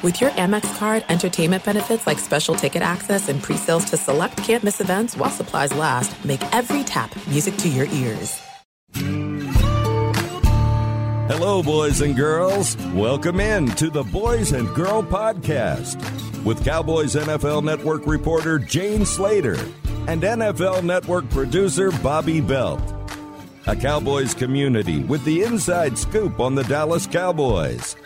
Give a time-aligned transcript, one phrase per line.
[0.00, 4.80] With your Amex card, entertainment benefits like special ticket access and pre-sales to select campus
[4.80, 8.40] events while supplies last, make every tap music to your ears.
[11.26, 12.76] Hello, boys and girls.
[12.94, 15.96] Welcome in to the Boys and Girl Podcast
[16.44, 19.58] with Cowboys NFL Network reporter Jane Slater
[20.06, 22.80] and NFL Network producer Bobby Belt.
[23.66, 27.96] A Cowboys community with the inside scoop on the Dallas Cowboys.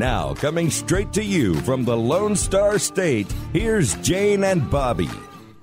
[0.00, 5.10] Now, coming straight to you from the Lone Star State, here's Jane and Bobby.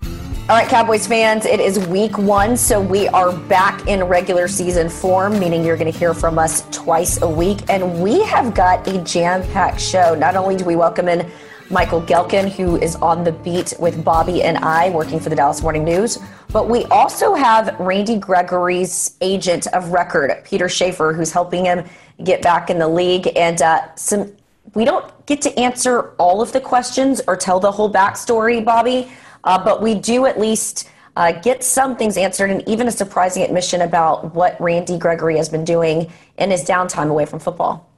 [0.04, 4.90] All right, Cowboys fans, it is week one, so we are back in regular season
[4.90, 7.62] form, meaning you're going to hear from us twice a week.
[7.68, 10.14] And we have got a jam packed show.
[10.14, 11.28] Not only do we welcome in
[11.72, 15.64] Michael Gehlken, who is on the beat with Bobby and I, working for the Dallas
[15.64, 21.66] Morning News, but we also have Randy Gregory's agent of record, Peter Schaffer, who's helping
[21.66, 21.84] him
[22.24, 23.32] get back in the league.
[23.36, 24.32] And uh, some,
[24.74, 29.12] we don't get to answer all of the questions or tell the whole backstory, Bobby,
[29.44, 33.44] uh, but we do at least uh, get some things answered and even a surprising
[33.44, 37.90] admission about what Randy Gregory has been doing in his downtime away from football.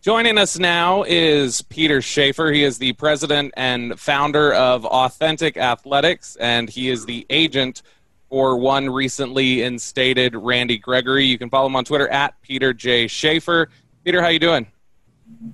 [0.00, 2.52] Joining us now is Peter Schaffer.
[2.52, 7.82] He is the president and founder of Authentic Athletics, and he is the agent
[8.28, 11.24] for one recently instated Randy Gregory.
[11.24, 13.06] You can follow him on Twitter at Peter J.
[13.06, 13.68] Schaffer.
[14.04, 14.66] Peter, how you doing?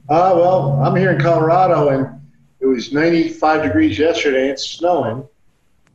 [0.08, 2.20] Uh, well, I'm here in Colorado, and
[2.60, 4.42] it was 95 degrees yesterday.
[4.42, 5.26] And it's snowing,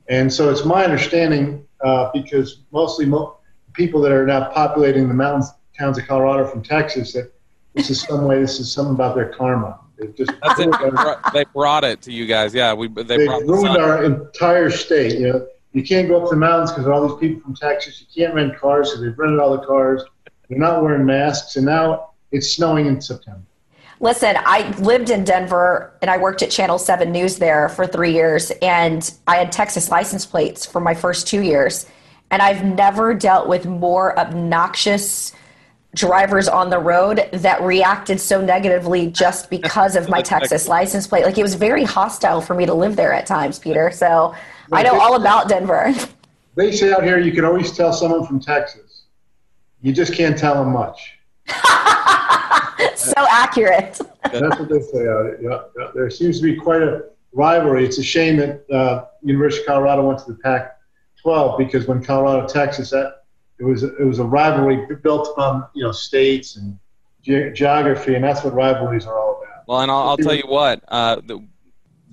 [0.10, 3.38] and so it's my understanding uh, because mostly mo-
[3.74, 7.32] people that are now populating the mountains towns of Colorado from Texas that
[7.76, 9.80] this is some way this is something about their karma.
[9.98, 11.34] They just it.
[11.34, 12.54] They brought it to you guys.
[12.54, 13.82] Yeah, we they, they brought the ruined sun.
[13.82, 15.20] our entire state.
[15.20, 15.48] You know,
[15.78, 18.02] you can't go up the mountains because all these people from Texas.
[18.02, 20.04] You can't rent cars, so they've rented all the cars.
[20.50, 23.42] They're not wearing masks, and now it's snowing in September.
[24.00, 28.14] Listen, I lived in Denver and I worked at Channel 7 News there for three
[28.14, 31.88] years, and I had Texas license plates for my first two years.
[32.30, 35.34] And I've never dealt with more obnoxious
[35.96, 41.26] drivers on the road that reacted so negatively just because of my Texas license plate.
[41.26, 43.90] Like it was very hostile for me to live there at times, Peter.
[43.90, 44.36] So
[44.72, 45.94] I know all about Denver.
[46.56, 49.04] They say out here you can always tell someone from Texas.
[49.82, 51.14] You just can't tell them much.
[52.96, 54.00] so accurate.
[54.24, 55.40] That's what they say out here.
[55.42, 55.92] Yeah, yeah.
[55.94, 57.86] There seems to be quite a rivalry.
[57.86, 62.48] It's a shame that uh, University of Colorado went to the Pac-12 because when Colorado
[62.48, 63.24] Texas, that
[63.60, 66.78] it was it was a rivalry built on you know states and
[67.22, 69.68] ge- geography, and that's what rivalries are all about.
[69.68, 71.46] Well, and I'll, I'll tell you what, uh, the,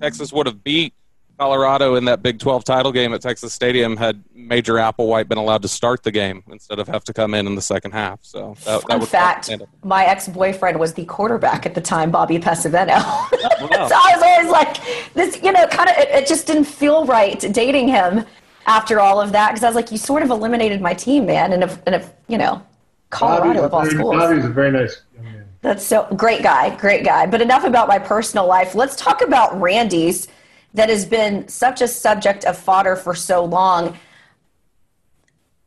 [0.01, 0.93] Texas would have beat
[1.37, 5.61] Colorado in that Big 12 title game at Texas Stadium had Major Applewhite been allowed
[5.63, 8.19] to start the game instead of have to come in in the second half.
[8.21, 9.51] So that, that Fun would fact:
[9.83, 12.93] my ex-boyfriend was the quarterback at the time, Bobby Pesavento.
[12.95, 15.97] Oh, so I was always like, this, you know, kind of.
[15.97, 18.25] It, it just didn't feel right dating him
[18.65, 21.53] after all of that because I was like, you sort of eliminated my team, man,
[21.53, 22.63] and if, and if you know,
[23.09, 24.15] Colorado of all a very, schools.
[24.15, 25.45] Bobby's a very nice young man.
[25.61, 27.25] That's so great guy, great guy.
[27.25, 28.75] But enough about my personal life.
[28.75, 30.27] Let's talk about Randy's
[30.75, 33.97] that has been such a subject of fodder for so long.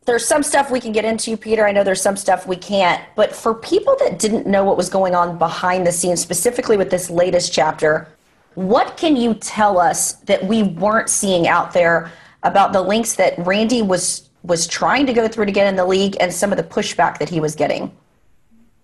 [0.04, 1.66] There's some stuff we can get into, Peter.
[1.66, 3.02] I know there's some stuff we can't.
[3.16, 6.90] But for people that didn't know what was going on behind the scenes, specifically with
[6.90, 8.08] this latest chapter,
[8.54, 13.34] what can you tell us that we weren't seeing out there about the links that
[13.38, 16.56] Randy was was trying to go through to get in the league and some of
[16.56, 17.90] the pushback that he was getting?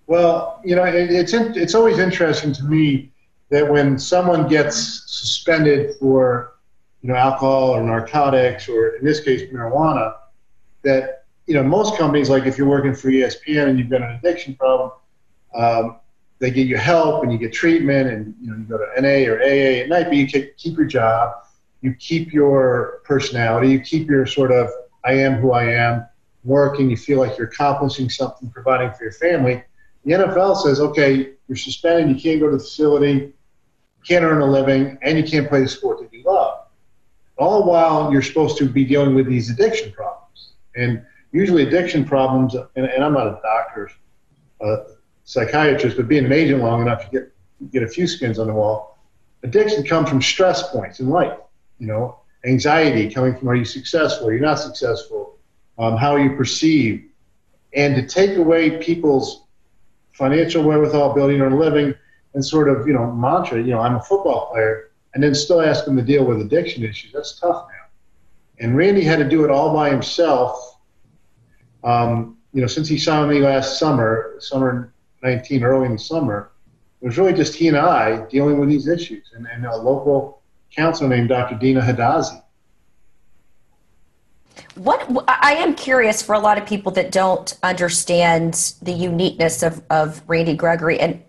[0.07, 3.14] Well, you know, it, it's in, it's always interesting to me
[3.55, 6.55] that when someone gets suspended for,
[7.03, 10.13] you know, alcohol or narcotics or in this case marijuana,
[10.83, 14.11] that you know most companies like if you're working for ESPN and you've got an
[14.17, 14.91] addiction problem,
[15.55, 16.01] um,
[16.41, 19.31] they get you help and you get treatment and you know you go to NA
[19.31, 21.45] or AA at night, but you keep your job,
[21.81, 24.69] you keep your personality, you keep your sort of
[25.05, 26.05] I am who I am,
[26.43, 29.63] working, you feel like you're accomplishing something, providing for your family.
[30.05, 33.34] The NFL says, okay, you're suspended, you can't go to the facility,
[34.07, 36.67] can't earn a living, and you can't play the sport that you love.
[37.37, 40.53] All while you're supposed to be dealing with these addiction problems.
[40.77, 43.91] And usually, addiction problems, and, and I'm not a doctor,
[44.61, 44.77] a
[45.25, 47.33] psychiatrist, but being an agent long enough to get,
[47.73, 48.99] get a few skins on the wall,
[49.43, 51.39] addiction comes from stress points in life.
[51.79, 55.39] You know, anxiety coming from are you successful, are you not successful,
[55.79, 57.05] um, how you perceived.
[57.75, 59.45] And to take away people's
[60.13, 61.95] financial wherewithal, building a living,
[62.35, 65.61] and sort of, you know, mantra, you know, I'm a football player, and then still
[65.61, 67.13] ask them to deal with addiction issues.
[67.13, 67.85] That's tough now.
[68.59, 70.79] And Randy had to do it all by himself.
[71.83, 74.93] Um, you know, since he signed me last summer, summer
[75.23, 76.51] 19, early in the summer,
[77.01, 80.43] it was really just he and I dealing with these issues, and, and a local
[80.75, 81.57] counselor named Dr.
[81.57, 82.41] Dina Hadazi.
[84.77, 89.83] What I am curious for a lot of people that don't understand the uniqueness of,
[89.91, 91.23] of Randy Gregory, and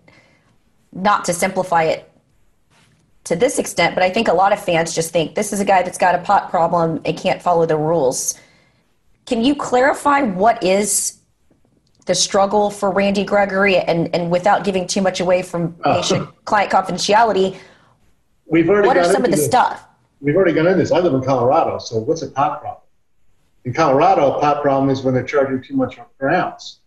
[0.96, 2.10] not to simplify it
[3.24, 5.64] to this extent, but I think a lot of fans just think this is a
[5.64, 8.38] guy that's got a pot problem and can't follow the rules.
[9.26, 11.18] Can you clarify what is
[12.06, 16.02] the struggle for Randy Gregory and, and without giving too much away from uh,
[16.44, 17.58] client confidentiality,
[18.46, 19.44] we've already what are some of the this.
[19.44, 19.84] stuff?
[20.20, 20.92] We've already gone into this.
[20.92, 22.82] I live in Colorado, so what's a pot problem?
[23.64, 26.78] In Colorado, a pot problem is when they're charging too much per ounce.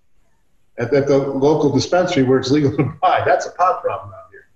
[0.79, 4.31] At, at the local dispensary where it's legal to buy, that's a pot problem out
[4.31, 4.47] here.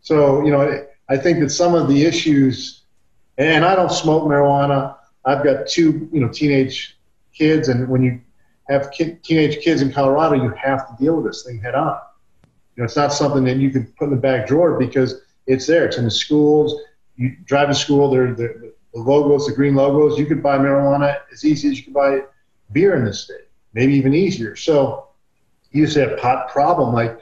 [0.00, 2.82] So, you know, I think that some of the issues,
[3.38, 4.96] and I don't smoke marijuana.
[5.24, 6.98] I've got two, you know, teenage
[7.32, 8.20] kids, and when you
[8.68, 11.98] have teenage kids in Colorado, you have to deal with this thing head on.
[12.76, 15.66] You know, it's not something that you can put in the back drawer because it's
[15.66, 15.86] there.
[15.86, 16.80] It's in the schools.
[17.16, 18.10] You drive to school.
[18.10, 20.18] There, the, the logos, the green logos.
[20.18, 22.20] You could buy marijuana as easy as you could buy
[22.72, 23.48] beer in this state.
[23.74, 24.56] Maybe even easier.
[24.56, 25.08] So
[25.72, 27.20] you say a pot problem, like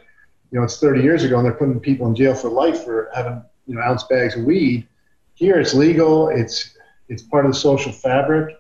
[0.50, 3.10] you know, it's 30 years ago, and they're putting people in jail for life for
[3.14, 4.86] having you know ounce bags of weed.
[5.34, 6.28] Here, it's legal.
[6.28, 6.76] It's
[7.08, 8.56] it's part of the social fabric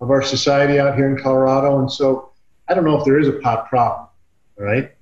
[0.00, 1.78] of our society out here in Colorado.
[1.78, 2.32] And so
[2.68, 4.08] I don't know if there is a pot problem,
[4.56, 4.92] right?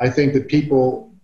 [0.00, 1.14] I think that people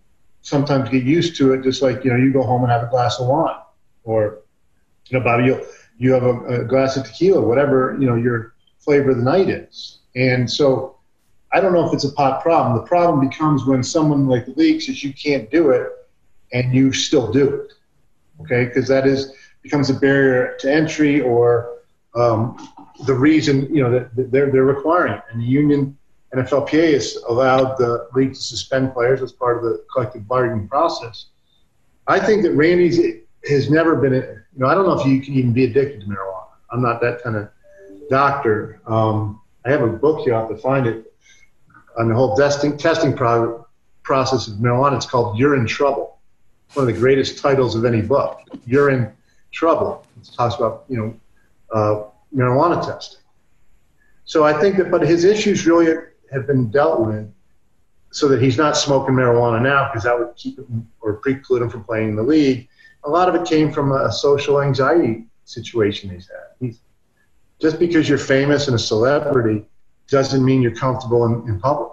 [0.41, 2.89] sometimes get used to it, just like, you know, you go home and have a
[2.89, 3.57] glass of wine
[4.03, 4.39] or,
[5.07, 5.65] you know, Bobby, you
[5.97, 9.49] you have a, a glass of tequila, whatever, you know, your flavor of the night
[9.49, 9.99] is.
[10.15, 10.94] And so
[11.55, 12.75] I don't know if it's a pot problem.
[12.75, 15.89] The problem becomes when someone like the league says you can't do it
[16.51, 17.71] and you still do it.
[18.41, 19.31] Okay, because that is
[19.61, 21.77] becomes a barrier to entry or
[22.13, 22.69] um,
[23.05, 25.21] the reason you know that they're they're requiring it.
[25.31, 25.97] And the union
[26.33, 31.27] NFLPA has allowed the league to suspend players as part of the collective bargaining process.
[32.07, 32.99] I think that Randy's
[33.47, 34.13] has never been.
[34.13, 36.47] You know, I don't know if you can even be addicted to marijuana.
[36.69, 37.49] I'm not that kind of
[38.09, 38.81] doctor.
[38.85, 40.35] Um, I have a book here.
[40.35, 41.13] I have to find it
[41.97, 43.65] on the whole testing testing pro-
[44.03, 44.95] process of marijuana.
[44.95, 46.19] It's called "You're in Trouble."
[46.73, 48.41] One of the greatest titles of any book.
[48.65, 49.11] You're in
[49.51, 50.05] trouble.
[50.21, 51.19] It talks about you know.
[51.71, 53.19] Uh, marijuana testing.
[54.25, 55.95] So I think that, but his issues really
[56.31, 57.31] have been dealt with
[58.11, 61.69] so that he's not smoking marijuana now because that would keep him or preclude him
[61.69, 62.67] from playing in the league.
[63.03, 66.65] A lot of it came from a social anxiety situation he's had.
[66.65, 66.79] He's,
[67.61, 69.65] just because you're famous and a celebrity
[70.09, 71.91] doesn't mean you're comfortable in, in public.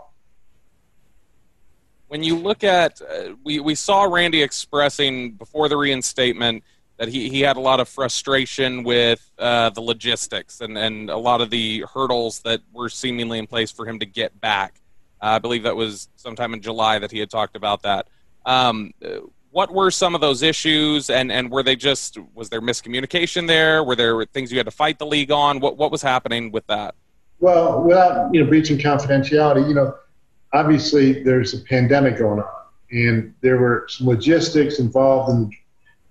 [2.09, 6.63] When you look at, uh, we, we saw Randy expressing before the reinstatement
[6.99, 11.17] that he, he had a lot of frustration with uh, the logistics and, and a
[11.17, 14.81] lot of the hurdles that were seemingly in place for him to get back.
[15.23, 18.09] Uh, I believe that was sometime in July that he had talked about that.
[18.45, 18.93] Um,
[19.51, 23.85] what were some of those issues, and, and were they just was there miscommunication there?
[23.85, 25.61] Were there things you had to fight the league on?
[25.61, 26.95] What what was happening with that?
[27.43, 29.97] Well, without you know breaching confidentiality, you know,
[30.53, 32.63] obviously there's a pandemic going on,
[32.93, 35.51] and there were some logistics involved in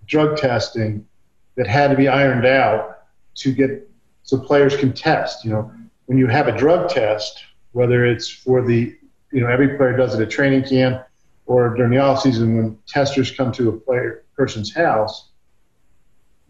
[0.07, 1.07] drug testing
[1.55, 3.05] that had to be ironed out
[3.35, 3.89] to get
[4.23, 5.45] so players can test.
[5.45, 5.71] You know,
[6.07, 8.93] when you have a drug test, whether it's for the,
[9.31, 11.01] you know, every player does it at training camp
[11.45, 15.29] or during the off season when testers come to a player person's house.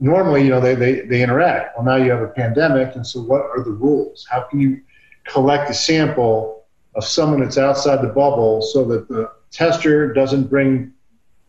[0.01, 1.77] Normally, you know, they, they, they interact.
[1.77, 4.27] Well, now you have a pandemic, and so what are the rules?
[4.29, 4.81] How can you
[5.25, 6.65] collect a sample
[6.95, 10.91] of someone that's outside the bubble so that the tester doesn't bring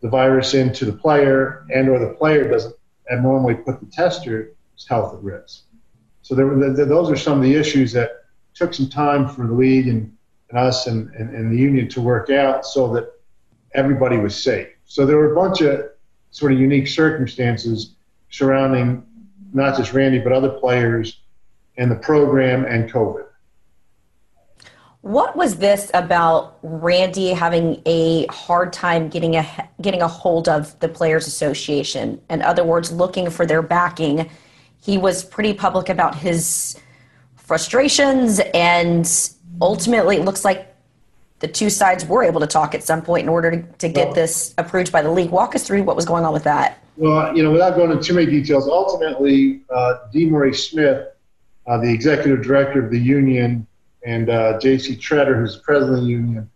[0.01, 2.75] the virus into the player and or the player doesn't
[3.11, 4.53] abnormally put the tester's
[4.87, 5.63] health at risk.
[6.21, 9.53] So there, there, those are some of the issues that took some time for the
[9.53, 10.15] league and,
[10.49, 13.13] and us and, and, and the union to work out so that
[13.73, 14.67] everybody was safe.
[14.85, 15.89] So there were a bunch of
[16.29, 17.95] sort of unique circumstances
[18.33, 19.05] surrounding
[19.53, 21.19] not just Randy, but other players
[21.77, 23.25] and the program and COVID.
[25.01, 30.79] What was this about Randy having a hard time getting a getting a hold of
[30.79, 32.19] the Players Association?
[32.29, 34.29] In other words, looking for their backing.
[34.81, 36.79] He was pretty public about his
[37.35, 39.07] frustrations, and
[39.61, 40.73] ultimately, it looks like
[41.39, 44.07] the two sides were able to talk at some point in order to, to get
[44.07, 45.29] well, this approved by the league.
[45.29, 46.82] Walk us through what was going on with that.
[46.95, 51.07] Well, you know, without going into too many details, ultimately, uh, DeMaurice Smith,
[51.65, 53.65] uh, the executive director of the union
[54.05, 54.95] and uh, J.C.
[54.97, 56.49] Tretter, who's president of the union,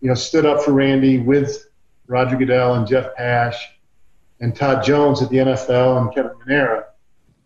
[0.00, 1.68] you know, stood up for Randy with
[2.06, 3.56] Roger Goodell and Jeff Pash
[4.40, 6.86] and Todd Jones at the NFL and Kevin Manera,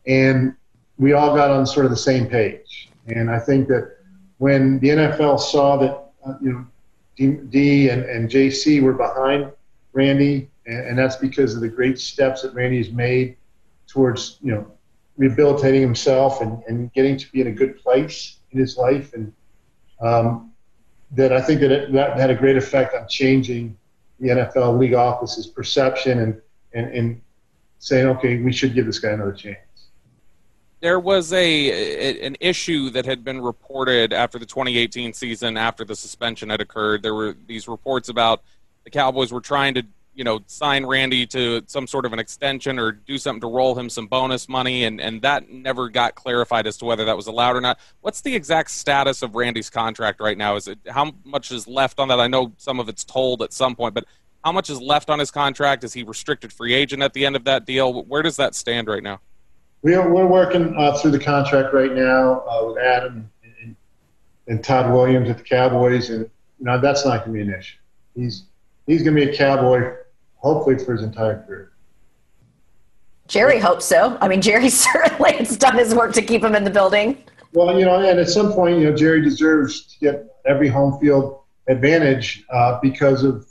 [0.07, 0.55] and
[0.99, 2.91] we all got on sort of the same page.
[3.07, 3.97] And I think that
[4.39, 6.67] when the NFL saw that uh, you know
[7.17, 9.53] D, D and, and JC were behind
[9.93, 13.37] Randy, and, and that's because of the great steps that Randy has made
[13.87, 14.71] towards you know
[15.17, 19.33] rehabilitating himself and, and getting to be in a good place in his life, and
[20.01, 20.53] um,
[21.13, 23.77] that I think that it, that had a great effect on changing
[24.21, 26.43] the NFL league office's perception and,
[26.75, 27.21] and, and
[27.79, 29.59] saying, okay, we should give this guy another chance.
[30.81, 35.95] There was a an issue that had been reported after the 2018 season, after the
[35.95, 37.03] suspension had occurred.
[37.03, 38.43] There were these reports about
[38.85, 39.83] the Cowboys were trying to
[40.21, 43.75] you know, sign Randy to some sort of an extension or do something to roll
[43.75, 47.27] him some bonus money, and, and that never got clarified as to whether that was
[47.27, 47.81] allowed or not.
[48.03, 50.57] What's the exact status of Randy's contract right now?
[50.57, 52.21] Is it how much is left on that?
[52.21, 54.05] I know some of it's told at some point, but
[54.45, 55.85] how much is left on his contract?
[55.85, 58.05] Is he restricted free agent at the end of that deal?
[58.05, 59.21] Where does that stand right now?
[59.81, 63.31] We are, we're working uh, through the contract right now uh, with Adam
[63.63, 63.75] and,
[64.49, 67.59] and Todd Williams at the Cowboys, and you know, that's not going to be an
[67.59, 67.79] issue.
[68.15, 68.45] He's
[68.87, 69.95] he's going to be a Cowboy
[70.41, 71.73] hopefully for his entire career.
[73.29, 74.19] Jerry hopes so.
[74.21, 77.23] I mean, Jerry certainly has done his work to keep him in the building.
[77.53, 80.99] Well, you know, and at some point, you know, Jerry deserves to get every home
[81.01, 83.47] field advantage uh, because of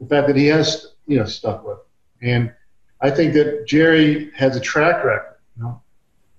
[0.00, 1.78] the fact that he has, you know, stuck with.
[2.22, 2.52] And
[3.00, 5.36] I think that Jerry has a track record.
[5.56, 5.82] You know,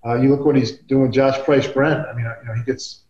[0.06, 2.08] uh, you look what he's doing with Josh Price Brent.
[2.08, 3.02] I mean, you know, he gets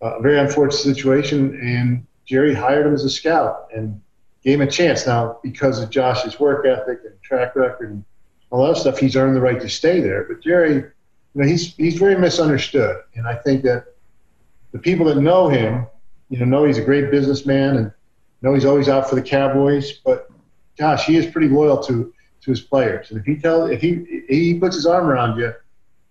[0.00, 4.00] a very unfortunate situation, and Jerry hired him as a scout, and
[4.46, 5.06] gave him a chance.
[5.06, 8.04] Now, because of Josh's work ethic and track record and
[8.50, 10.24] all that stuff, he's earned the right to stay there.
[10.24, 10.92] But Jerry, you
[11.34, 13.86] know, he's he's very misunderstood, and I think that
[14.70, 15.86] the people that know him,
[16.30, 17.92] you know, know he's a great businessman and
[18.40, 19.92] know he's always out for the Cowboys.
[19.92, 20.30] But
[20.78, 24.22] gosh, he is pretty loyal to to his players, and if he tells if he
[24.28, 25.52] he puts his arm around you.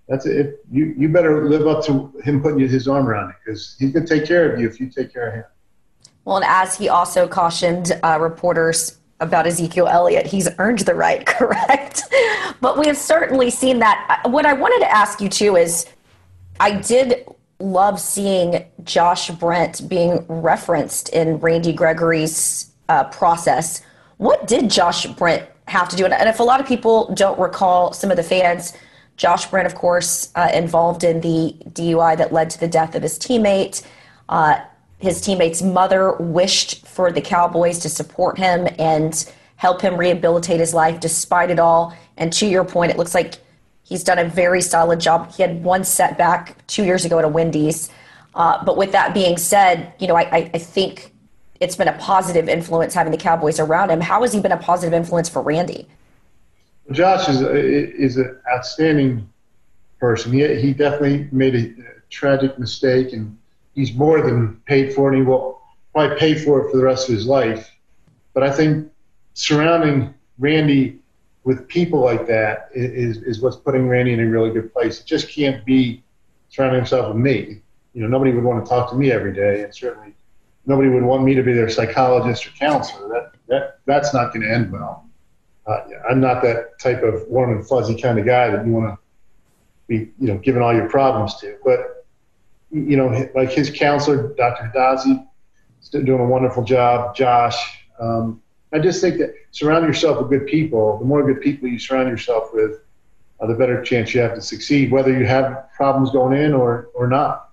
[0.07, 0.63] That's it.
[0.69, 4.05] You you better live up to him putting his arm around you because he's gonna
[4.05, 5.45] take care of you if you take care of him.
[6.25, 11.25] Well, and as he also cautioned uh, reporters about Ezekiel Elliott, he's earned the right,
[11.25, 12.03] correct?
[12.61, 14.21] but we have certainly seen that.
[14.25, 15.85] Uh, what I wanted to ask you too is
[16.59, 17.25] I did
[17.59, 23.81] love seeing Josh Brent being referenced in Randy Gregory's uh, process.
[24.17, 26.05] What did Josh Brent have to do?
[26.05, 28.73] And if a lot of people don't recall, some of the fans,
[29.15, 33.03] Josh Brent, of course, uh, involved in the DUI that led to the death of
[33.03, 33.85] his teammate.
[34.27, 34.59] Uh,
[34.99, 40.73] his teammate's mother wished for the Cowboys to support him and help him rehabilitate his
[40.73, 41.95] life despite it all.
[42.17, 43.35] And to your point, it looks like
[43.83, 45.31] he's done a very solid job.
[45.33, 47.89] He had one setback two years ago at a Wendy's.
[48.33, 51.13] Uh, but with that being said, you know, I, I think
[51.59, 54.01] it's been a positive influence having the Cowboys around him.
[54.01, 55.87] How has he been a positive influence for Randy?
[56.91, 59.27] Josh is is an outstanding
[59.99, 60.33] person.
[60.33, 63.35] He he definitely made a, a tragic mistake and
[63.75, 65.61] he's more than paid for, and he will
[65.93, 67.69] probably pay for it for the rest of his life.
[68.33, 68.91] But I think
[69.33, 70.99] surrounding Randy
[71.43, 74.99] with people like that is, is what's putting Randy in a really good place.
[74.99, 76.03] It just can't be
[76.49, 77.61] surrounding himself with me.
[77.93, 80.15] You know, nobody would want to talk to me every day, and certainly
[80.65, 83.07] nobody would want me to be their psychologist or counselor.
[83.09, 85.07] That that that's not going to end well.
[85.67, 88.93] Uh, I'm not that type of warm and fuzzy kind of guy that you want
[88.93, 88.99] to
[89.87, 91.57] be, you know, giving all your problems to.
[91.63, 91.94] But
[92.75, 94.71] you know, like his counselor, Dr.
[94.73, 95.25] Hadazi,
[95.81, 97.15] is doing a wonderful job.
[97.15, 98.41] Josh, um,
[98.73, 100.99] I just think that surround yourself with good people.
[100.99, 102.81] The more good people you surround yourself with,
[103.39, 106.89] uh, the better chance you have to succeed, whether you have problems going in or
[106.93, 107.49] or not.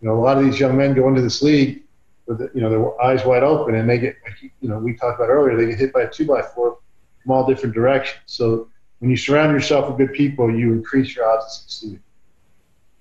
[0.00, 1.82] You know, a lot of these young men go into this league
[2.26, 4.16] with you know their eyes wide open, and they get
[4.60, 6.78] you know we talked about earlier they get hit by a two by four
[7.22, 8.20] from all different directions.
[8.26, 12.02] So when you surround yourself with good people, you increase your odds of succeeding.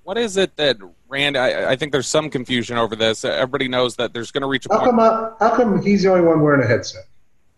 [0.03, 0.77] What is it that
[1.13, 1.37] Rand?
[1.37, 3.23] I, I, think there's some confusion over this.
[3.23, 4.91] Everybody knows that there's going to reach a how point.
[4.91, 7.03] Come, uh, how come he's the only one wearing a headset?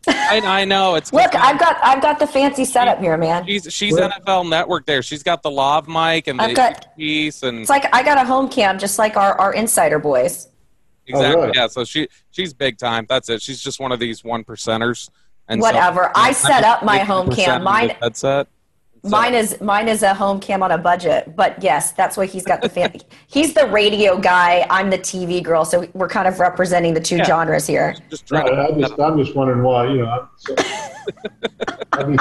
[0.08, 1.12] I, I, know it's.
[1.12, 3.46] Look, I've got I've got the fancy setup here, man.
[3.48, 5.02] She's she's NFL Network there.
[5.02, 7.62] She's got the lav mic and the I've got, piece and.
[7.62, 10.50] It's like I got a home cam, just like our our insider boys.
[11.08, 11.36] Exactly.
[11.36, 11.54] Oh, really?
[11.56, 11.68] Yeah.
[11.68, 13.06] So she she's big time.
[13.10, 13.42] That's it.
[13.42, 15.10] She's just one of these one percenters.
[15.48, 16.12] And whatever.
[16.16, 17.64] So, I set up my home cam.
[17.64, 18.48] Mine headset.
[19.06, 19.12] So.
[19.12, 22.44] Mine is mine is a home cam on a budget, but yes, that's why he's
[22.44, 22.92] got the fan.
[23.28, 24.66] he's the radio guy.
[24.72, 27.26] I'm the TV girl, so we're kind of representing the two yeah.
[27.26, 27.96] genres here.
[28.10, 29.86] Just I, I just, I'm just wondering why.
[29.90, 32.18] You know, so, uh, I, mean,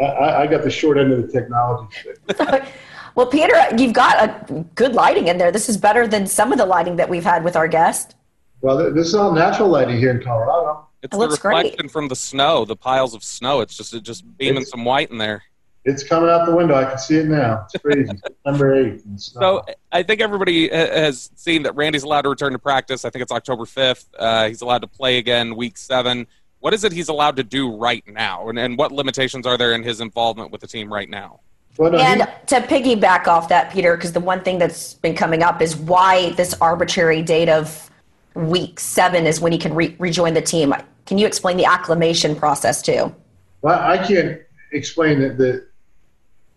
[0.00, 1.92] I, I, got the short end of the technology.
[3.16, 5.50] well, Peter, you've got a good lighting in there.
[5.50, 8.14] This is better than some of the lighting that we've had with our guest.
[8.60, 10.86] Well, this is all natural lighting here in Colorado.
[11.02, 11.90] It's it the reflection great.
[11.90, 13.60] from the snow, the piles of snow.
[13.60, 15.42] It's just it just beaming it's, some white in there.
[15.84, 16.74] It's coming out the window.
[16.74, 17.64] I can see it now.
[17.64, 18.10] It's crazy.
[18.26, 19.20] September 8th.
[19.20, 23.04] So I think everybody has seen that Randy's allowed to return to practice.
[23.04, 24.06] I think it's October 5th.
[24.18, 26.26] Uh, he's allowed to play again week seven.
[26.60, 29.72] what is it he's allowed to do right now, and, and what limitations are there
[29.72, 31.40] in his involvement with the team right now?
[31.78, 35.14] Well, no, and he, to piggyback off that, Peter, because the one thing that's been
[35.14, 37.88] coming up is why this arbitrary date of
[38.34, 40.74] week seven is when he can re- rejoin the team.
[41.06, 43.14] Can you explain the acclimation process too?
[43.62, 44.40] Well, I can't
[44.72, 45.67] explain the, the,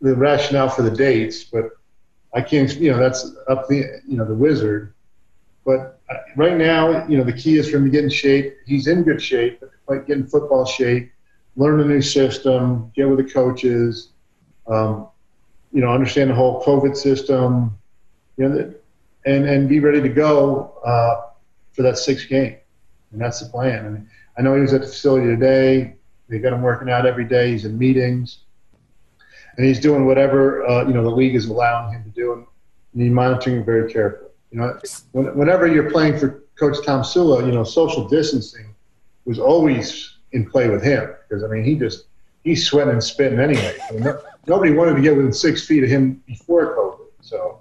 [0.02, 1.70] the rationale for the dates, but
[2.34, 2.74] I can't.
[2.76, 4.94] You know, that's up the you know the wizard.
[5.66, 8.58] But uh, right now, you know, the key is for him to get in shape.
[8.66, 11.12] He's in good shape, but like getting football shape,
[11.56, 14.10] learn a new system, get with the coaches,
[14.68, 15.08] um,
[15.72, 17.78] you know, understand the whole COVID system,
[18.38, 18.74] you know,
[19.26, 21.30] and and be ready to go uh,
[21.74, 22.58] for that sixth game.
[23.12, 23.86] And that's the plan.
[23.86, 25.96] I mean, I know he was at the facility today.
[26.30, 27.52] They got him working out every day.
[27.52, 28.40] He's in meetings,
[29.58, 32.46] and he's doing whatever uh, you know the league is allowing him to do, and
[33.02, 34.30] he's monitoring it very carefully.
[34.52, 34.80] You know,
[35.14, 38.76] whenever you're playing for Coach Tomsula, you know, social distancing
[39.26, 42.06] was always in play with him because I mean he just
[42.44, 43.78] he's sweating and spitting anyway.
[43.90, 47.60] I mean, no, nobody wanted to get within six feet of him before COVID, so.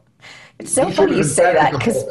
[0.59, 2.05] It's so funny you say that because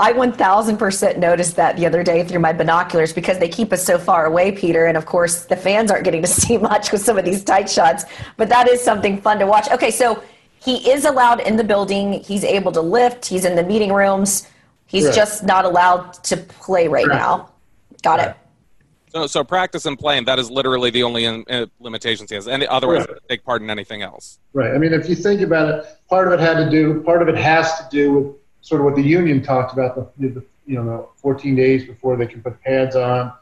[0.00, 3.98] I 1000% noticed that the other day through my binoculars because they keep us so
[3.98, 4.86] far away, Peter.
[4.86, 7.68] And of course, the fans aren't getting to see much with some of these tight
[7.68, 8.04] shots,
[8.36, 9.68] but that is something fun to watch.
[9.70, 10.22] Okay, so
[10.60, 12.22] he is allowed in the building.
[12.22, 13.26] He's able to lift.
[13.26, 14.48] He's in the meeting rooms.
[14.86, 15.14] He's right.
[15.14, 17.16] just not allowed to play right, right.
[17.16, 17.50] now.
[18.02, 18.28] Got right.
[18.30, 18.36] it.
[19.10, 22.46] So, so practice and playing, that is literally the only in, uh, limitations he has.
[22.46, 24.38] And otherwise, take part in anything else.
[24.52, 24.72] Right.
[24.72, 27.28] I mean, if you think about it, part of it had to do, part of
[27.28, 28.36] it has to do with
[28.68, 32.16] sort of what the union talked about the, the you know the 14 days before
[32.16, 33.32] they can put pads on.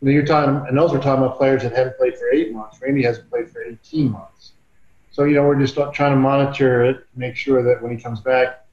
[0.00, 2.52] You know, you're talking, and those are talking about players that haven't played for eight
[2.52, 2.80] months.
[2.82, 4.52] Randy hasn't played for 18 months.
[5.12, 8.20] So you know we're just trying to monitor it, make sure that when he comes
[8.20, 8.66] back,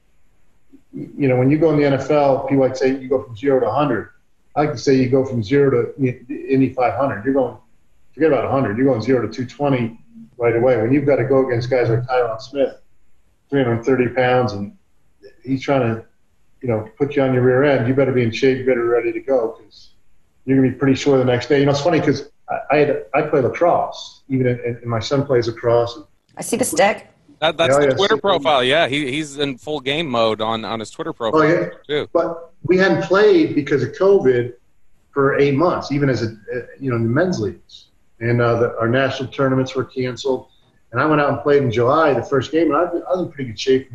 [0.92, 3.60] you know when you go in the NFL, people like say you go from zero
[3.60, 4.10] to 100.
[4.56, 7.24] I like to say you go from zero to Indy 500.
[7.24, 7.56] You're going
[8.12, 8.76] forget about 100.
[8.76, 9.96] You're going zero to 220
[10.36, 10.76] right away.
[10.78, 12.80] When you've got to go against guys like Tyron Smith,
[13.50, 14.76] 330 pounds and
[15.44, 16.04] he's trying to,
[16.62, 18.82] you know, put you on your rear end, you better be in shape, you better
[18.82, 19.90] be ready to go because
[20.44, 21.60] you're gonna be pretty sure the next day.
[21.60, 25.24] You know, it's funny because I, I had I play lacrosse, even in, my son
[25.24, 25.98] plays lacrosse.
[26.36, 27.08] I see the stick.
[27.40, 28.62] That, that's yeah, the Twitter profile.
[28.62, 31.40] Yeah, he, he's in full game mode on, on his Twitter profile.
[31.40, 31.68] Oh, yeah.
[31.88, 32.08] Too.
[32.12, 34.52] But we hadn't played because of COVID
[35.10, 36.36] for eight months, even as a
[36.78, 37.86] you know in the men's leagues,
[38.20, 40.48] and uh, the, our national tournaments were canceled.
[40.92, 43.20] And I went out and played in July, the first game, and I, I was
[43.20, 43.90] in pretty good shape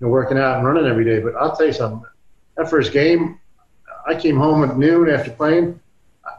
[0.00, 1.20] you know, working out and running every day.
[1.20, 2.08] But I'll tell you something.
[2.56, 3.38] That first game,
[4.06, 5.80] I came home at noon after playing.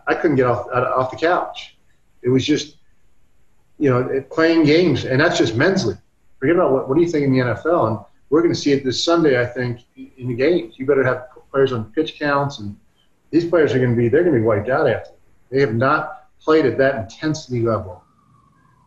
[0.07, 1.75] I couldn't get off off the couch.
[2.21, 2.77] It was just,
[3.77, 5.97] you know, playing games, and that's just league.
[6.39, 8.71] Forget about what, what do you think in the NFL, and we're going to see
[8.71, 9.41] it this Sunday.
[9.41, 12.77] I think in the games, you better have players on pitch counts, and
[13.31, 15.11] these players are going to be they're going to be wiped out after.
[15.49, 18.03] They have not played at that intensity level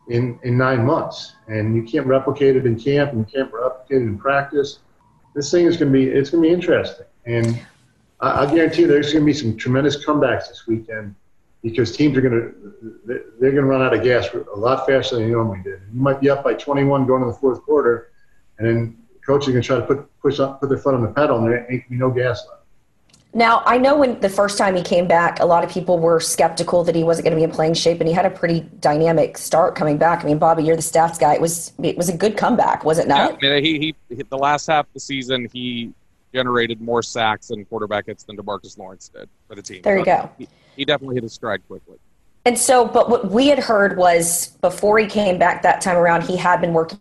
[0.09, 1.35] in, in nine months.
[1.49, 4.81] And you can't replicate it in camp and you can't replicate it in practice.
[5.35, 7.07] This thing is going to be, it's going to be interesting.
[7.27, 7.61] And
[8.21, 11.15] I, I guarantee there's going to be some tremendous comebacks this weekend
[11.63, 15.17] because teams are going to, they're going to run out of gas a lot faster
[15.17, 15.81] than they normally did.
[15.93, 18.11] You might be up by 21 going to the fourth quarter
[18.59, 21.03] and then coaches are going to try to put, push up, put their foot on
[21.03, 22.62] the pedal and there ain't going to be no gas left.
[23.35, 26.21] Now, I know when the first time he came back, a lot of people were
[26.21, 28.61] skeptical that he wasn't going to be in playing shape, and he had a pretty
[28.81, 30.23] dynamic start coming back.
[30.23, 31.35] I mean, Bobby, you're the stats guy.
[31.35, 33.43] It was it was a good comeback, was it not?
[33.43, 35.95] Yeah, I mean, he, he the last half of the season he
[36.35, 39.83] generated more sacks and quarterback hits than Demarcus Lawrence did for the team.
[39.83, 40.31] There you go.
[40.39, 41.99] He, he definitely hit his stride quickly.
[42.45, 46.25] And so, but what we had heard was before he came back that time around,
[46.25, 47.01] he had been working,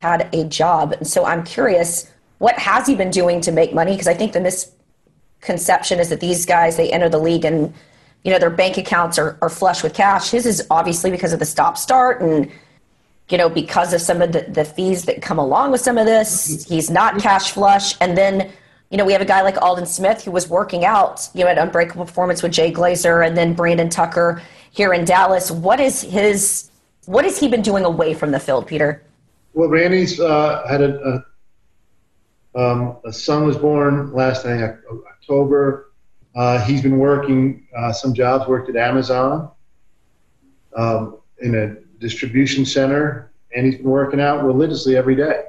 [0.00, 3.92] had a job, and so I'm curious, what has he been doing to make money?
[3.92, 4.72] Because I think the mis
[5.46, 7.72] conception is that these guys they enter the league and
[8.24, 10.30] you know their bank accounts are, are flush with cash.
[10.30, 12.50] His is obviously because of the stop start and
[13.30, 16.04] you know because of some of the, the fees that come along with some of
[16.04, 17.94] this he's not cash flush.
[18.00, 18.50] And then
[18.90, 21.50] you know we have a guy like aldon smith who was working out you know
[21.50, 25.50] at unbreakable performance with jay glazer and then brandon tucker here in dallas.
[25.50, 26.70] What is his
[27.06, 29.02] what has he been doing away from the field peter?
[29.54, 31.24] Well randy's uh, had a, a
[32.56, 35.92] um, a son was born last thing October.
[36.34, 39.50] Uh, he's been working uh, some jobs, worked at Amazon
[40.74, 45.44] um, in a distribution center, and he's been working out religiously every day.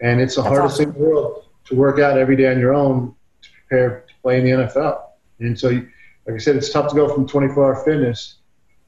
[0.00, 0.92] And it's the That's hardest awesome.
[0.92, 4.14] thing in the world to work out every day on your own to prepare to
[4.22, 5.02] play in the NFL.
[5.40, 8.36] And so, like I said, it's tough to go from 24-hour fitness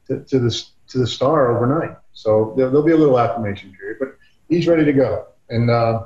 [0.09, 1.97] to, to the to the star overnight.
[2.13, 4.17] So there, will be a little acclimation period, but
[4.49, 6.05] he's ready to go, and uh,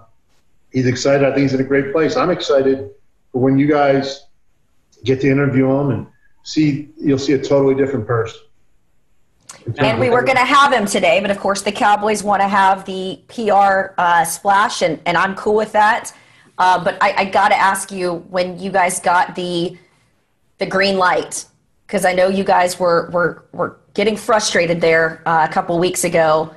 [0.73, 1.27] he's excited.
[1.27, 2.17] I think he's in a great place.
[2.17, 2.91] I'm excited
[3.33, 4.27] for when you guys
[5.05, 6.07] get to interview him and
[6.43, 8.41] see you'll see a totally different person.
[9.79, 12.49] And we were going to have him today, but of course the Cowboys want to
[12.49, 16.13] have the PR uh, splash, and, and I'm cool with that.
[16.59, 19.77] Uh, but I, I got to ask you when you guys got the
[20.59, 21.45] the green light,
[21.87, 26.05] because I know you guys were were were getting frustrated there uh, a couple weeks
[26.05, 26.55] ago.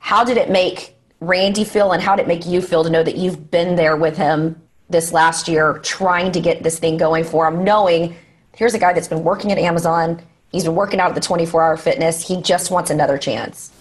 [0.00, 3.02] How did it make Randy feel, and how did it make you feel to know
[3.02, 7.24] that you've been there with him this last year, trying to get this thing going
[7.24, 8.16] for him, knowing
[8.54, 11.62] here's a guy that's been working at Amazon He's been working out at the 24
[11.62, 12.26] hour fitness.
[12.26, 13.72] He just wants another chance.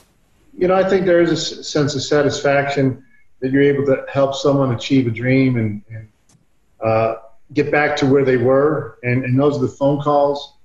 [0.57, 3.03] You know, I think there is a sense of satisfaction
[3.39, 6.07] that you're able to help someone achieve a dream and, and
[6.83, 7.15] uh,
[7.53, 8.97] get back to where they were.
[9.03, 10.55] And, and those are the phone calls,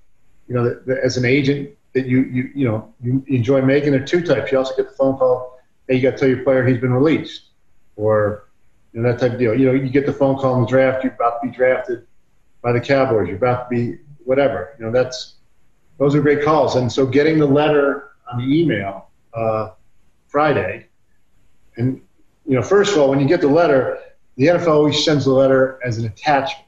[0.49, 3.93] you know, that, that as an agent that you, you, you know, you enjoy making.
[3.93, 4.51] There are two types.
[4.51, 6.93] You also get the phone call, hey, you got to tell your player he's been
[6.93, 7.51] released
[7.97, 8.49] or,
[8.93, 9.59] you know, that type of deal.
[9.59, 12.07] You know, you get the phone call in the draft, you're about to be drafted
[12.63, 14.75] by the Cowboys, you're about to be whatever.
[14.79, 15.37] You know, that's,
[15.99, 16.77] those are great calls.
[16.77, 19.71] And so getting the letter on the email uh,
[20.29, 20.87] Friday,
[21.77, 22.01] and
[22.47, 23.99] you know, first of all, when you get the letter,
[24.37, 26.67] the NFL always sends the letter as an attachment.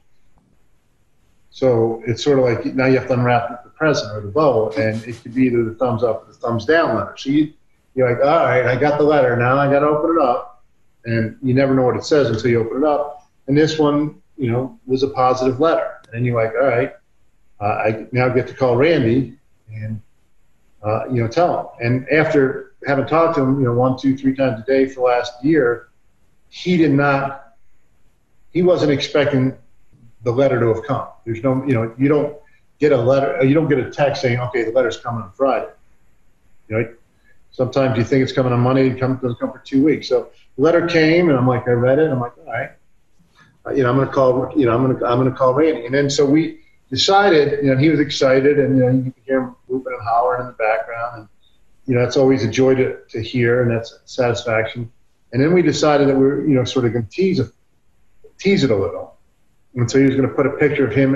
[1.49, 4.71] So it's sort of like now you have to unwrap the present or the bow,
[4.71, 7.15] and it could be either the thumbs up or the thumbs down letter.
[7.17, 7.53] So you,
[7.95, 9.35] you're like, all right, I got the letter.
[9.35, 10.63] Now I got to open it up,
[11.05, 13.27] and you never know what it says until you open it up.
[13.47, 16.93] And this one, you know, was a positive letter, and you're like, all right,
[17.61, 19.37] uh, I now get to call Randy
[19.73, 20.01] and
[20.83, 21.85] uh, you know tell him.
[21.85, 24.95] And after having talked to him, you know, one, two, three times a day for
[24.95, 25.89] the last year,
[26.49, 27.53] he did not.
[28.51, 29.57] He wasn't expecting
[30.23, 31.07] the letter to have come.
[31.25, 32.35] There's no, you know, you don't
[32.79, 35.69] get a letter, you don't get a text saying, okay, the letter's coming on Friday.
[36.67, 36.95] You know,
[37.55, 40.09] sometimes you think it's coming on Monday, it comes, doesn't come for two weeks.
[40.09, 42.71] So the letter came, and I'm like, I read it, I'm like, all right,
[43.65, 45.95] uh, you know, I'm gonna call, you know, I'm gonna, I'm gonna call Randy, and
[45.95, 49.41] then so we decided, you know, he was excited, and you know, you could hear
[49.41, 51.27] him whooping and hollering in the background, and
[51.85, 54.91] you know, that's always a joy to, to hear, and that's satisfaction.
[55.31, 57.51] And then we decided that we were, you know, sort of going to tease it,
[58.37, 59.17] tease it a little,
[59.75, 61.15] and so he was going to put a picture of him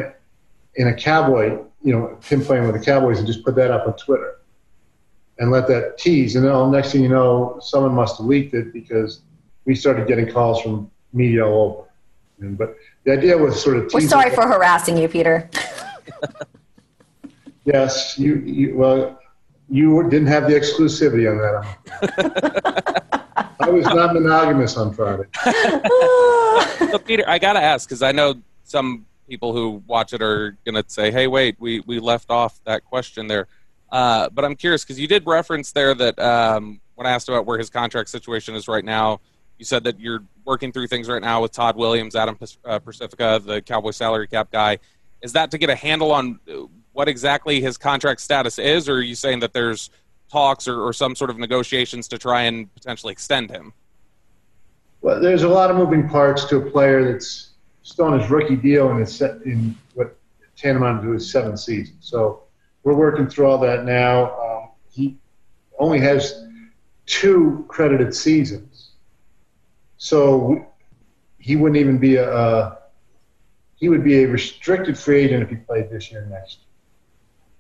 [0.76, 3.88] in a cowboy, you know, him playing with the Cowboys, and just put that up
[3.88, 4.39] on Twitter,
[5.40, 6.36] and let that tease.
[6.36, 9.22] And then next thing you know, someone must have leaked it because
[9.66, 11.86] we started getting calls from media all over.
[12.42, 12.76] And, but
[13.06, 13.92] the idea was sort of.
[13.94, 15.50] We're sorry for harassing you, Peter.
[17.66, 18.78] yes, you, you.
[18.78, 19.20] Well,
[19.70, 23.26] you didn't have the exclusivity on that.
[23.60, 25.26] I was not monogamous on Friday.
[26.92, 30.58] so, Peter, I got to ask because I know some people who watch it are
[30.66, 33.48] going to say, "Hey, wait, we we left off that question there."
[33.92, 37.46] Uh, but I'm curious because you did reference there that um, when I asked about
[37.46, 39.20] where his contract situation is right now,
[39.58, 43.44] you said that you're working through things right now with Todd Williams, Adam uh, Prasifka,
[43.46, 44.80] the Cowboy salary cap guy.
[45.22, 46.62] Is that to get a handle on uh,
[46.94, 49.90] what exactly his contract status is, or are you saying that there's
[50.32, 53.74] talks or, or some sort of negotiations to try and potentially extend him?
[55.02, 57.52] Well, there's a lot of moving parts to a player that's
[57.84, 60.18] still on his rookie deal and it's set in what
[60.56, 61.96] tantamount to his seventh season.
[62.02, 62.44] So
[62.84, 64.38] we're working through all that now.
[64.40, 65.18] Um, he
[65.78, 66.46] only has
[67.06, 68.90] two credited seasons
[70.00, 70.66] so
[71.38, 72.76] he wouldn't even be a, uh,
[73.76, 76.60] he would be a restricted free agent if he played this year next.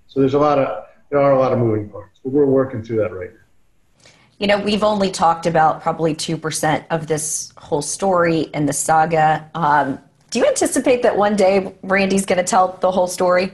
[0.07, 2.81] So there's a lot of, there are a lot of moving parts, but we're working
[2.81, 4.09] through that right now.
[4.39, 9.49] You know, we've only talked about probably 2% of this whole story and the saga.
[9.53, 13.51] Um, do you anticipate that one day Randy's going to tell the whole story?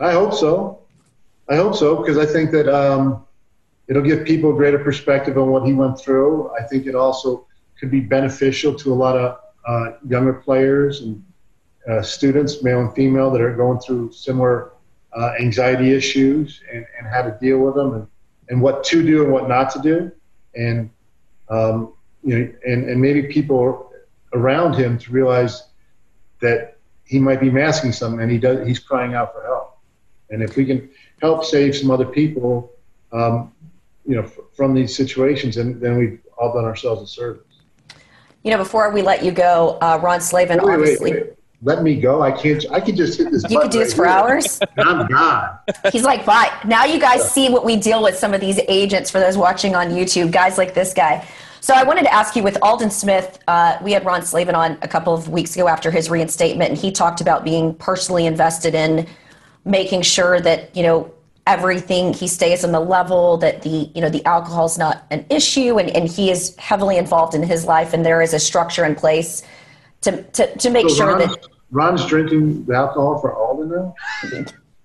[0.00, 0.80] I hope so.
[1.48, 3.24] I hope so because I think that um,
[3.88, 6.50] it'll give people a greater perspective on what he went through.
[6.58, 7.46] I think it also
[7.78, 11.24] could be beneficial to a lot of uh, younger players and
[11.88, 14.72] uh, students, male and female, that are going through similar
[15.14, 18.06] uh, anxiety issues and, and how to deal with them and,
[18.48, 20.10] and what to do and what not to do.
[20.56, 20.90] And,
[21.50, 23.92] um, you know, and, and maybe people
[24.32, 25.64] around him to realize
[26.40, 29.53] that he might be masking something and he does, he's crying out for help.
[30.30, 32.72] And if we can help save some other people,
[33.12, 33.52] um,
[34.06, 34.22] you know,
[34.54, 37.42] from these situations, and then we've all done ourselves a service.
[38.42, 41.12] You know, before we let you go, uh, Ron Slavin wait, obviously.
[41.12, 41.32] Wait, wait.
[41.62, 42.20] Let me go.
[42.20, 42.62] I can't.
[42.70, 43.42] I can just hit this.
[43.48, 44.60] You could do right this for here, hours.
[44.76, 45.58] I'm gone.
[45.92, 46.52] He's like, bye.
[46.66, 49.74] Now you guys see what we deal with some of these agents for those watching
[49.74, 51.26] on YouTube, guys like this guy.
[51.62, 54.76] So I wanted to ask you with Aldon Smith, uh, we had Ron Slavin on
[54.82, 58.74] a couple of weeks ago after his reinstatement, and he talked about being personally invested
[58.74, 59.06] in
[59.64, 61.12] making sure that, you know,
[61.46, 65.26] everything he stays on the level that the you know the alcohol is not an
[65.28, 68.82] issue and, and he is heavily involved in his life and there is a structure
[68.82, 69.42] in place
[70.00, 73.94] to to, to make so sure Ron's, that Ron's drinking the alcohol for Aldon now?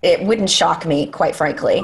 [0.02, 1.82] It wouldn't shock me, quite frankly.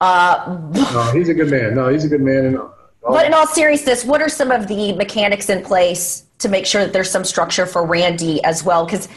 [0.00, 1.74] Uh, no, he's a good man.
[1.74, 2.46] No, he's a good man.
[2.46, 2.58] And
[3.02, 6.82] but in all seriousness, what are some of the mechanics in place to make sure
[6.84, 8.84] that there's some structure for Randy as well?
[8.84, 9.08] Because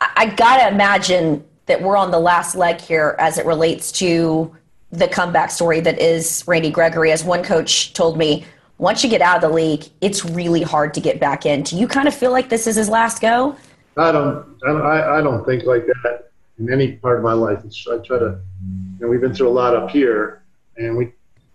[0.00, 3.92] I, I got to imagine that we're on the last leg here as it relates
[3.92, 4.52] to
[4.90, 7.12] the comeback story that is Randy Gregory.
[7.12, 8.44] As one coach told me,
[8.78, 11.62] once you get out of the league, it's really hard to get back in.
[11.62, 13.56] Do you kind of feel like this is his last go?
[13.96, 14.58] I don't.
[14.66, 17.60] I, I don't think like that in any part of my life.
[17.64, 18.40] It's, I try to.
[18.98, 20.42] You know, we've been through a lot up here,
[20.76, 21.12] and we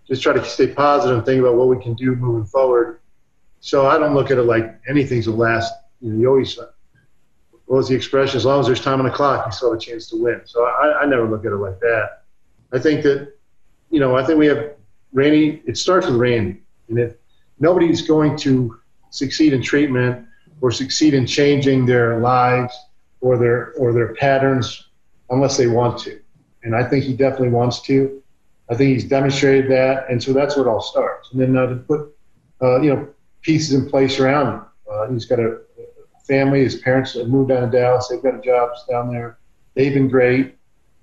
[0.07, 2.99] just try to stay positive and think about what we can do moving forward.
[3.59, 5.73] So I don't look at it like anything's the last.
[5.99, 6.57] You know, you always.
[7.65, 8.37] What was the expression?
[8.37, 10.41] As long as there's time on the clock, you still have a chance to win.
[10.45, 12.23] So I, I never look at it like that.
[12.71, 13.33] I think that,
[13.89, 14.73] you know, I think we have
[15.13, 15.61] Randy.
[15.65, 17.15] It starts with Randy, and if
[17.59, 20.27] nobody's going to succeed in treatment
[20.61, 22.75] or succeed in changing their lives
[23.21, 24.89] or their or their patterns
[25.29, 26.19] unless they want to.
[26.63, 28.21] And I think he definitely wants to.
[28.69, 31.31] I think he's demonstrated that, and so that's what all starts.
[31.31, 32.15] And then uh, to put
[32.61, 33.07] uh, you know
[33.41, 34.65] pieces in place around him.
[34.91, 35.61] Uh, he's got a
[36.27, 36.63] family.
[36.63, 38.07] His parents have moved down to Dallas.
[38.07, 39.37] They've got jobs down there.
[39.73, 40.55] They've been great.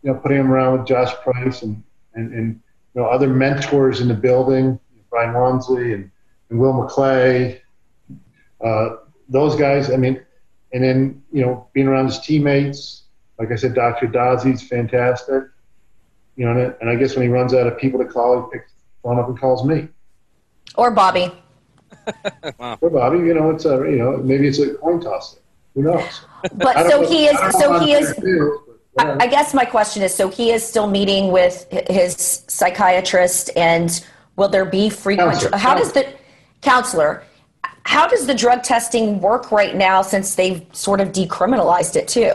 [0.03, 1.83] You know, putting him around with Josh Price and
[2.15, 2.61] and, and
[2.95, 4.79] you know other mentors in the building,
[5.11, 6.11] Bryan Wansley and,
[6.51, 7.61] and Will McClay.
[8.63, 8.97] Uh,
[9.29, 10.21] those guys, I mean,
[10.73, 13.05] and then you know being around his teammates,
[13.39, 14.07] like I said, Dr.
[14.07, 15.45] Dazi's fantastic.
[16.37, 18.73] You know, and I guess when he runs out of people to call, he picks
[19.03, 19.89] one up and calls me.
[20.77, 21.31] Or Bobby.
[22.59, 22.79] wow.
[22.81, 25.39] Or Bobby, you know, it's a you know maybe it's a coin toss.
[25.75, 26.23] Who knows?
[26.55, 27.39] But so know, he is.
[27.59, 28.15] So he is.
[28.99, 34.05] I guess my question is: so he is still meeting with his psychiatrist, and
[34.37, 35.33] will there be frequent?
[35.33, 35.57] Counselor.
[35.57, 36.13] How does the
[36.61, 37.25] counselor?
[37.85, 42.33] How does the drug testing work right now since they've sort of decriminalized it too?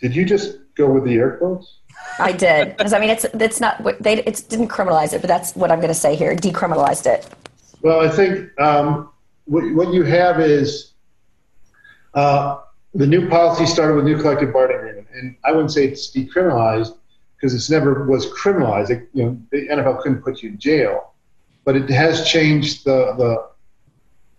[0.00, 1.78] Did you just go with the air quotes?
[2.18, 5.54] I did because I mean it's it's not they it didn't criminalize it, but that's
[5.54, 6.34] what I'm going to say here.
[6.34, 7.26] Decriminalized it.
[7.82, 9.10] Well, I think um,
[9.46, 10.92] what, what you have is
[12.14, 12.58] uh,
[12.94, 16.96] the new policy started with new collective bargaining agreement, and I wouldn't say it's decriminalized
[17.36, 18.90] because it's never was criminalized.
[18.90, 21.14] It, you know, the NFL couldn't put you in jail,
[21.64, 23.50] but it has changed the the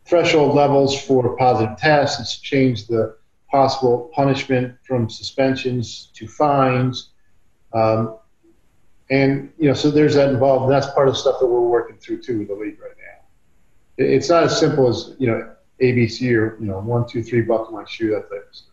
[0.06, 2.20] threshold levels for positive tests.
[2.20, 3.16] It's changed the
[3.50, 7.10] possible punishment from suspensions to fines.
[7.74, 8.18] Um,
[9.10, 10.64] and, you know, so there's that involved.
[10.64, 12.92] And that's part of the stuff that we're working through, too, with the league right
[12.98, 13.01] now.
[13.98, 17.74] It's not as simple as, you know, ABC or, you know, one, two, three, buckle
[17.74, 18.68] my shoe, that stuff.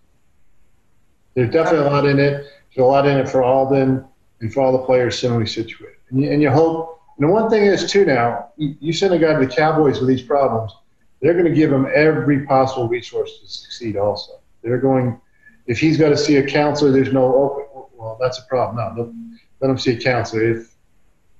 [1.34, 2.46] There's definitely a lot in it.
[2.74, 4.04] There's a lot in it for Aldon
[4.40, 5.96] and for all the players similarly situated.
[6.10, 9.14] And you, and you hope, and the one thing is, too, now, you, you send
[9.14, 10.72] a guy to the Cowboys with these problems–
[11.20, 14.40] they're going to give him every possible resource to succeed also.
[14.62, 15.20] They're going,
[15.66, 18.96] if he's got to see a counselor, there's no, oh, well, that's a problem.
[18.96, 19.12] No,
[19.60, 20.44] let him see a counselor.
[20.44, 20.74] If,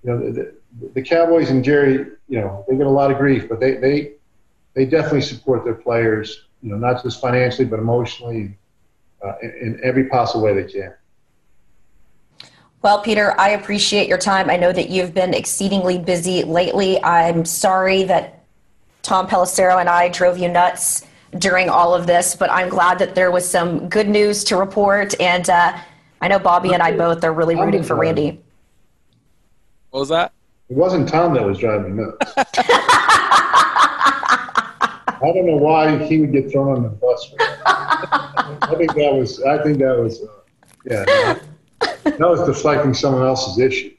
[0.03, 0.47] you know,
[0.81, 3.77] the, the Cowboys and Jerry, you know, they get a lot of grief, but they,
[3.77, 4.13] they,
[4.75, 8.57] they definitely support their players, you know, not just financially, but emotionally,
[9.25, 10.95] uh, in, in every possible way they can.
[12.81, 14.49] Well, Peter, I appreciate your time.
[14.49, 17.03] I know that you've been exceedingly busy lately.
[17.03, 18.45] I'm sorry that
[19.03, 21.05] Tom Pelissero and I drove you nuts
[21.39, 25.21] during all of this, but I'm glad that there was some good news to report.
[25.21, 25.77] And uh,
[26.21, 28.41] I know Bobby and I both are really rooting for Randy.
[29.91, 30.33] What was that?
[30.71, 32.33] It wasn't Tom that was driving me nuts.
[35.21, 37.33] I don't know why he would get thrown on the bus.
[37.41, 39.43] I think that was.
[39.43, 40.23] I think that was.
[40.23, 40.27] Uh,
[40.85, 41.39] yeah,
[42.05, 43.99] that was deflecting someone else's issues.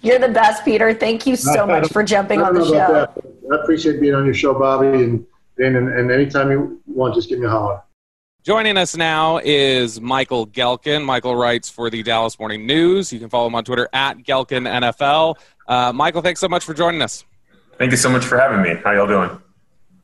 [0.00, 0.94] You're the best, Peter.
[0.94, 2.72] Thank you so much for jumping on the show.
[2.72, 3.12] That,
[3.52, 4.86] I appreciate being on your show, Bobby.
[4.86, 5.26] And,
[5.58, 7.82] and, and anytime you want, just give me a holler.
[8.48, 11.04] Joining us now is Michael Gehlken.
[11.04, 13.12] Michael writes for the Dallas Morning News.
[13.12, 15.34] You can follow him on Twitter at Gehlken NFL.
[15.66, 17.26] Uh, Michael, thanks so much for joining us.
[17.76, 18.80] Thank you so much for having me.
[18.82, 19.38] How y'all doing?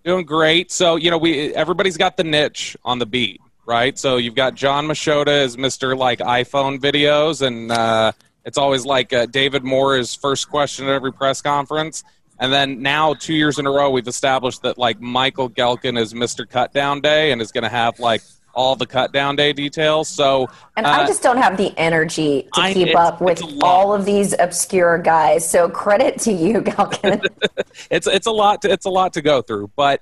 [0.04, 0.70] Doing great.
[0.70, 3.98] So you know, we everybody's got the niche on the beat, right?
[3.98, 8.12] So you've got Jon Machota as Mister like iPhone videos, and uh,
[8.44, 12.04] it's always like uh, David is first question at every press conference.
[12.38, 16.12] And then now, two years in a row, we've established that like Michael Gehlken is
[16.12, 16.46] Mr.
[16.46, 18.22] Cutdown Day and is going to have like
[18.54, 20.08] all the Cutdown Day details.
[20.08, 23.94] So, and uh, I just don't have the energy to I, keep up with all
[23.94, 25.48] of these obscure guys.
[25.48, 27.26] So credit to you, Gehlken.
[27.90, 28.62] it's it's a lot.
[28.62, 30.00] To, it's a lot to go through, but.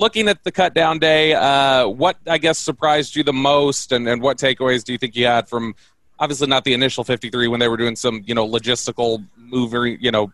[0.00, 4.22] Looking at the Cutdown Day, uh, what I guess surprised you the most, and, and
[4.22, 5.74] what takeaways do you think you had from
[6.20, 10.12] obviously not the initial 53 when they were doing some you know logistical moving you
[10.12, 10.32] know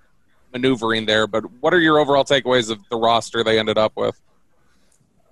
[0.54, 4.18] maneuvering there but what are your overall takeaways of the roster they ended up with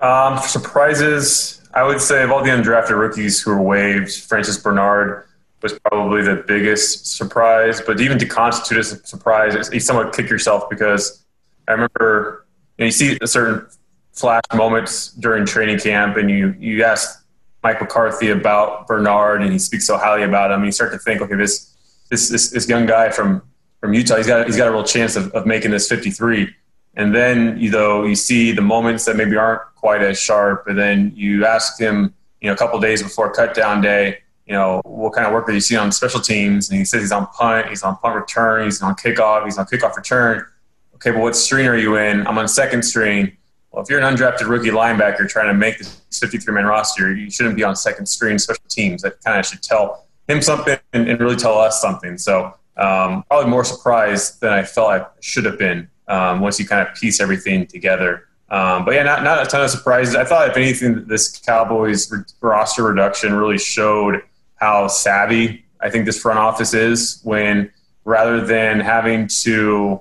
[0.03, 5.25] Um, surprises, I would say of all the undrafted rookies who were waived, Francis Bernard
[5.63, 7.81] was probably the biggest surprise.
[7.81, 11.25] But even to constitute a surprise, you somewhat kick yourself because
[11.69, 12.47] I remember
[12.79, 13.65] you, know, you see a certain
[14.13, 17.25] flash moments during training camp, and you you ask
[17.63, 20.57] Mike McCarthy about Bernard, and he speaks so highly about him.
[20.57, 21.73] And you start to think, okay, this
[22.11, 23.43] this this, this young guy from
[23.83, 26.49] from Utah, he's got he's got a real chance of, of making this 53.
[26.95, 30.79] And then you know you see the moments that maybe aren't quite as sharp, and
[30.79, 35.13] then you ask him, you know, a couple days before cutdown day, you know, what
[35.13, 36.71] kind of work are you seeing on special teams?
[36.71, 39.67] And he says he's on punt, he's on punt return, he's on kickoff, he's on
[39.67, 40.47] kickoff return.
[40.95, 42.25] Okay, but what string are you in?
[42.29, 43.37] I'm on second string.
[43.73, 47.31] Well, if you're an undrafted rookie linebacker trying to make this 53 man roster, you
[47.31, 49.03] shouldn't be on second string special teams.
[49.03, 52.17] That kind of should tell him something and, and really tell us something.
[52.19, 56.67] So, um, probably more surprised than I felt I should have been um, once you
[56.67, 58.29] kind of piece everything together.
[58.49, 60.15] Um, but yeah, not, not a ton of surprises.
[60.15, 64.23] I thought, if anything, this Cowboys roster reduction really showed
[64.57, 67.71] how savvy I think this front office is when
[68.05, 70.01] rather than having to,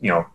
[0.00, 0.26] you know,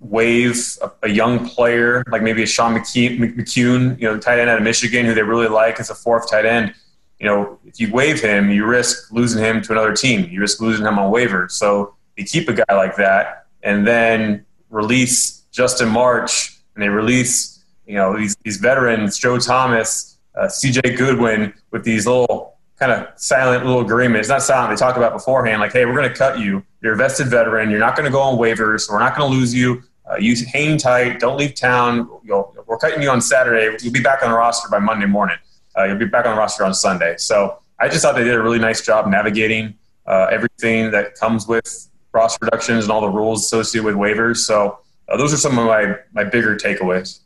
[0.00, 4.58] waive a, a, young player like maybe a Sean McKeon, you know, tight end out
[4.58, 6.72] of Michigan, who they really like as a fourth tight end.
[7.20, 10.28] You know, if you waive him, you risk losing him to another team.
[10.30, 11.52] You risk losing him on waivers.
[11.52, 17.64] So you keep a guy like that and then release Justin March and they release,
[17.86, 23.08] you know, these, these veterans, Joe Thomas, uh, CJ Goodwin, with these little kind of
[23.16, 24.28] silent little agreements.
[24.28, 26.64] Not silent, they talk about beforehand, like, hey, we're going to cut you.
[26.80, 27.70] You're a vested veteran.
[27.70, 28.82] You're not going to go on waivers.
[28.82, 29.82] So we're not going to lose you.
[30.08, 31.18] Uh, you hang tight.
[31.18, 32.08] Don't leave town.
[32.24, 33.76] You'll, we're cutting you on Saturday.
[33.82, 35.36] You'll be back on the roster by Monday morning.
[35.78, 37.16] Uh, you'll be back on the roster on Sunday.
[37.18, 39.74] So I just thought they did a really nice job navigating
[40.06, 44.38] uh, everything that comes with roster reductions and all the rules associated with waivers.
[44.38, 47.20] So uh, those are some of my, my bigger takeaways.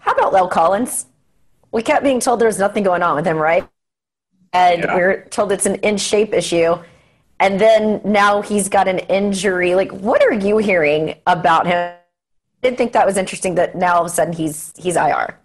[0.00, 1.06] How about La'el Collins?
[1.72, 3.68] We kept being told there's nothing going on with him, right?
[4.52, 4.94] And yeah.
[4.94, 6.76] we're told it's an in shape issue
[7.38, 9.74] and then now he's got an injury.
[9.74, 11.92] Like, what are you hearing about him?
[11.92, 11.98] I
[12.62, 15.38] did think that was interesting that now all of a sudden he's he's IR.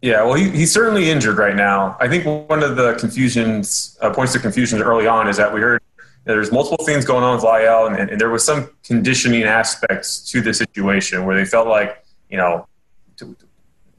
[0.00, 1.96] Yeah, well, he, he's certainly injured right now.
[1.98, 5.60] I think one of the confusions, uh, points of confusion early on, is that we
[5.60, 5.82] heard
[6.24, 10.40] there's multiple things going on with La'el, and, and, there was some conditioning aspects to
[10.42, 12.66] the situation where they felt like, you know,
[13.16, 13.34] to,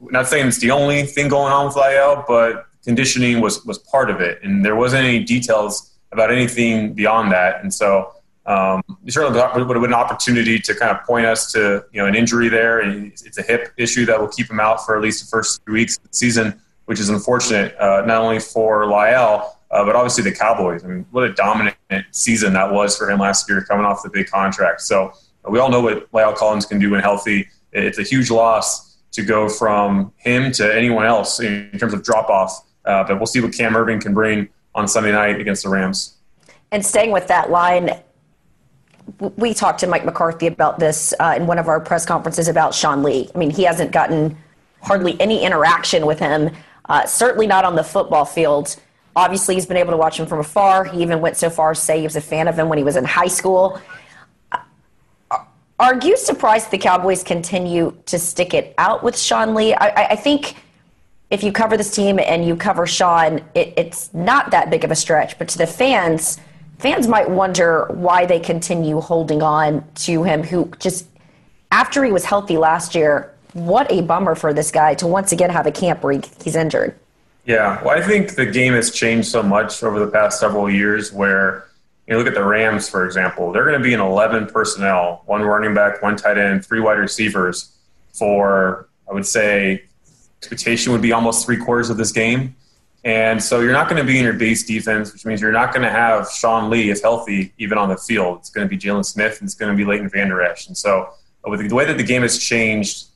[0.00, 4.10] not saying it's the only thing going on with La'el, but conditioning was was part
[4.10, 7.62] of it, and there wasn't any details about anything beyond that.
[7.62, 8.12] And so
[8.46, 12.00] um, it certainly would have been an opportunity to kind of point us to you
[12.00, 15.02] know an injury there, it's a hip issue that will keep him out for at
[15.02, 18.84] least the first three weeks of the season, which is unfortunate uh, not only for
[18.84, 19.50] La'el.
[19.70, 20.82] Uh, but obviously the Cowboys.
[20.82, 21.76] I mean, what a dominant
[22.10, 24.80] season that was for him last year, coming off the big contract.
[24.80, 25.12] So
[25.48, 27.48] we all know what La'el Collins can do when healthy.
[27.72, 32.28] It's a huge loss to go from him to anyone else in terms of drop
[32.28, 32.64] off.
[32.84, 36.16] Uh, but we'll see what Cam Erving can bring on Sunday night against the Rams.
[36.72, 37.90] And staying with that line,
[39.36, 42.74] we talked to Mike McCarthy about this uh, in one of our press conferences about
[42.74, 43.28] Sean Lee.
[43.34, 44.36] I mean, he hasn't gotten
[44.82, 46.50] hardly any interaction with him,
[46.88, 48.76] uh, certainly not on the football field.
[49.16, 50.84] Obviously, he's been able to watch him from afar.
[50.84, 52.78] He even went so far as to say he was a fan of him when
[52.78, 53.80] he was in high school.
[55.78, 59.74] Are you surprised the Cowboys continue to stick it out with Sean Lee?
[59.74, 60.56] I, I think–
[61.30, 64.90] if you cover this team and you cover Sean, it, it's not that big of
[64.90, 65.38] a stretch.
[65.38, 66.40] But to the fans,
[66.80, 71.06] fans might wonder why they continue holding on to him, who just,
[71.70, 75.50] after he was healthy last year, what a bummer for this guy to once again
[75.50, 76.94] have a camp where he's injured.
[77.44, 81.12] Yeah, well, I think the game has changed so much over the past several years
[81.12, 81.66] where
[82.06, 85.42] you look at the Rams, for example, they're going to be in 11 personnel, one
[85.42, 87.72] running back, one tight end, three wide receivers
[88.12, 89.84] for, I would say,
[90.38, 92.54] expectation would be almost three quarters of this game.
[93.04, 95.72] And so you're not going to be in your base defense, which means you're not
[95.72, 98.38] going to have Sean Lee, if healthy, even on the field.
[98.38, 100.66] It's going to be Jaylon Smith and it's going to be Leighton Vander Esch.
[100.66, 101.08] And so
[101.44, 103.06] with the way that the game has changed,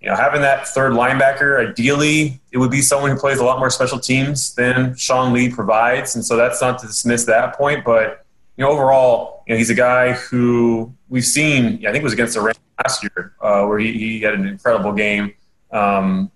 [0.00, 3.58] you know, having that third linebacker, ideally, it would be someone who plays a lot
[3.58, 6.14] more special teams than Sean Lee provides.
[6.14, 8.24] And so that's not to dismiss that point, but
[8.56, 11.86] you know, overall, you know, he's a guy who we've seen.
[11.86, 14.46] I think it was against the Rams last year, uh, where he, he had an
[14.46, 15.34] incredible game.
[15.72, 16.30] Um,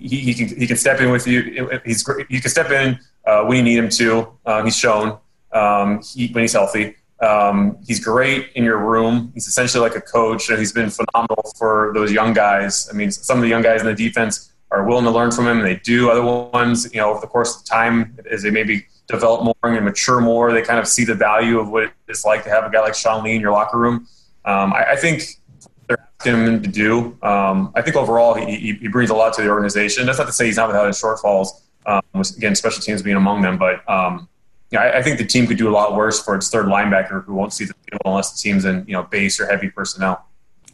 [0.00, 1.68] he, can he can step in with you.
[1.84, 4.32] He's he can step in uh, when you need him to.
[4.44, 5.18] Uh, he's shown
[5.52, 6.96] um, he, when he's healthy.
[7.20, 9.30] Um, he's great in your room.
[9.34, 12.88] He's essentially like a coach, he's been phenomenal for those young guys.
[12.90, 15.46] I mean, some of the young guys in the defense are willing to learn from
[15.46, 16.10] him, and they do.
[16.10, 19.84] Other ones, you know, over the course of time, as they maybe develop more and
[19.84, 22.70] mature more, they kind of see the value of what it's like to have a
[22.70, 24.06] guy like Sean Lee in your locker room.
[24.44, 25.22] Um, I, I think
[26.26, 27.16] him to do.
[27.22, 30.06] Um, I think overall he, he brings a lot to the organization.
[30.06, 31.48] That's not to say he's not without his shortfalls.
[31.86, 34.28] Um, again, special teams being among them, but um,
[34.72, 37.34] I, I, think the team could do a lot worse for its third linebacker who
[37.34, 40.26] won't see the field unless the team's in you know base or heavy personnel.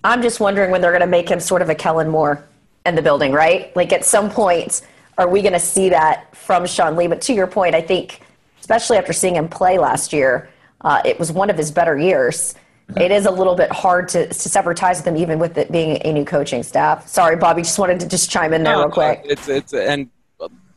[0.04, 2.42] I'm just wondering when they're going to make him sort of a Kellen Moore
[2.86, 3.74] in the building, right?
[3.76, 4.82] Like at some point,
[5.18, 7.06] are we going to see that from Sean Lee?
[7.06, 8.20] But to your point, I think,
[8.60, 10.48] especially after seeing him play last year,
[10.82, 12.54] uh, it was one of his better years.
[12.96, 15.70] It is a little bit hard to, to sever ties with them, even with it
[15.70, 17.06] being a new coaching staff.
[17.06, 19.22] Sorry, Bobby, just wanted to just chime in there no, real quick.
[19.24, 20.10] It's it's and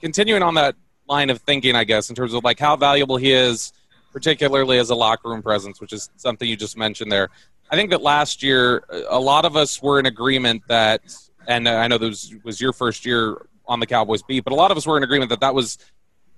[0.02, 0.76] continuing on that
[1.08, 3.74] line of thinking, I guess, in terms of like how valuable he is,
[4.12, 7.30] particularly as a locker room presence, which is something you just mentioned there.
[7.72, 11.02] I think that last year, a lot of us were in agreement that,
[11.48, 14.72] and I know this was your first year on the Cowboys beat, but a lot
[14.72, 15.78] of us were in agreement that that was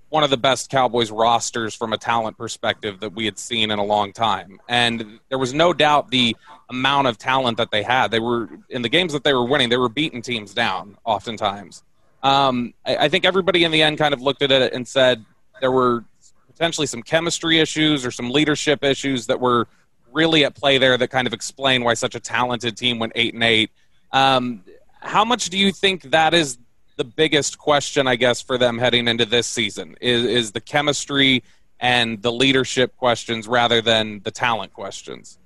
[0.08, 3.78] one of the best Cowboys rosters from a talent perspective that we had seen in
[3.78, 4.60] a long time.
[4.68, 6.36] And there was no doubt the
[6.70, 8.10] amount of talent that they had.
[8.10, 11.82] They were in the games that they were winning, they were beating teams down oftentimes.
[12.22, 15.24] Um, I, I think everybody in the end kind of looked at it and said
[15.60, 16.04] there were
[16.46, 19.68] potentially some chemistry issues or some leadership issues that were
[20.12, 23.34] really at play there that kind of explain why such a talented team went eight
[23.34, 23.70] and eight.
[24.12, 24.64] Um,
[25.00, 26.58] how much do you think that is
[26.96, 29.96] the biggest question, I guess, for them heading into this season?
[30.00, 31.42] Is is the chemistry
[31.80, 35.38] and the leadership questions rather than the talent questions?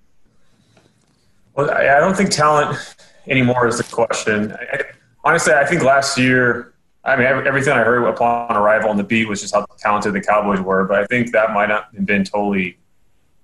[1.55, 2.79] Well, I don't think talent
[3.27, 4.53] anymore is the question.
[4.53, 4.83] I,
[5.25, 6.75] honestly, I think last year,
[7.05, 10.21] I mean, everything I heard upon arrival on the beat was just how talented the
[10.21, 12.79] Cowboys were, but I think that might not have been totally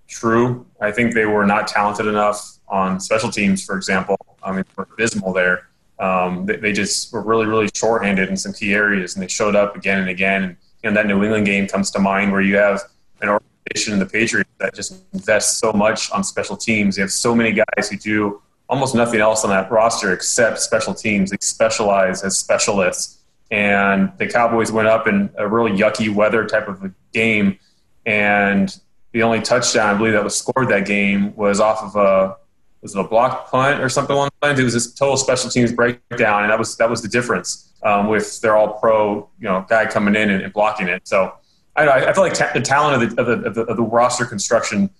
[0.06, 0.64] true.
[0.80, 4.16] I think they were not talented enough on special teams, for example.
[4.42, 5.68] I mean, were abysmal there.
[5.98, 9.56] Um, they, they, just were really, really shorthanded in some key areas, and they showed
[9.56, 10.42] up again and again.
[10.42, 12.82] And you know, that New England game comes to mind where you have
[13.22, 16.98] an organization in the Patriots that just invests so much on special teams.
[16.98, 20.92] You have so many guys who do almost nothing else on that roster except special
[20.92, 21.30] teams.
[21.30, 23.18] They specialize as specialists.
[23.50, 27.58] And the Cowboys went up in a really yucky weather type of a game,
[28.04, 28.76] and
[29.12, 32.36] the only touchdown I believe that was scored that game was off of a
[32.82, 34.60] was it a block punt or something along the lines.
[34.60, 38.08] It was this total special teams breakdown, and that was that was the difference um,
[38.08, 41.06] with their all pro you know guy coming in and, and blocking it.
[41.06, 41.34] So
[41.74, 43.82] I, I feel like ta- the talent of the, of the, of the of the
[43.82, 44.90] roster construction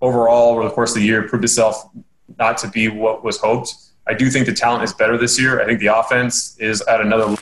[0.00, 1.88] overall over the course of the year proved itself
[2.38, 3.74] not to be what was hoped.
[4.06, 5.62] I do think the talent is better this year.
[5.62, 7.38] I think the offense is at another level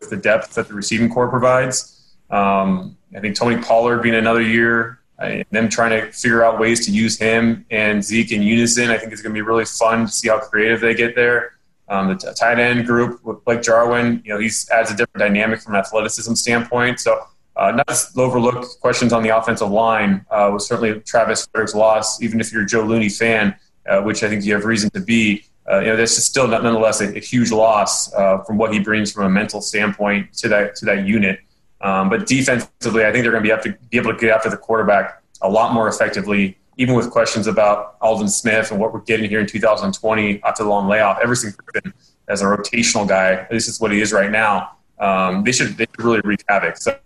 [0.00, 2.14] with the depth that the receiving corps provides.
[2.30, 6.92] Um, I think Tony Pollard being another year them trying to figure out ways to
[6.92, 10.12] use him and Zeke in unison, I think it's going to be really fun to
[10.12, 11.52] see how creative they get there.
[11.88, 15.18] Um, the t- tight end group with Blake Jarwin, you know, he adds a different
[15.18, 17.00] dynamic from an athleticism standpoint.
[17.00, 17.18] So,
[17.56, 22.20] uh, not to overlook questions on the offensive line uh, was certainly Travis Frederick's loss.
[22.20, 23.54] Even if you're a Joe Looney fan,
[23.88, 26.46] uh, which I think you have reason to be, uh, you know, this is still
[26.46, 30.48] nonetheless a, a huge loss uh, from what he brings from a mental standpoint to
[30.48, 31.40] that to that unit.
[31.86, 34.50] Um, but defensively, I think they're going to be, to be able to get after
[34.50, 39.02] the quarterback a lot more effectively, even with questions about Aldon Smith and what we're
[39.02, 41.20] getting here in 2020 after the long layoff.
[41.22, 41.92] Everson Griffen
[42.26, 44.72] as a rotational guy, this is what he is right now.
[44.98, 46.76] Um, they should they should really wreak havoc.
[46.76, 46.98] So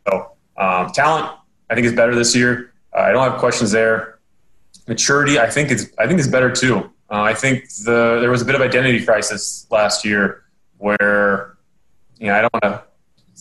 [0.56, 1.30] um, talent,
[1.68, 2.72] I think, is better this year.
[2.96, 4.18] Uh, I don't have questions there.
[4.88, 6.90] Maturity, I think is I think is better too.
[7.10, 10.44] Uh, I think the there was a bit of identity crisis last year
[10.78, 11.58] where
[12.18, 12.89] you know I don't want to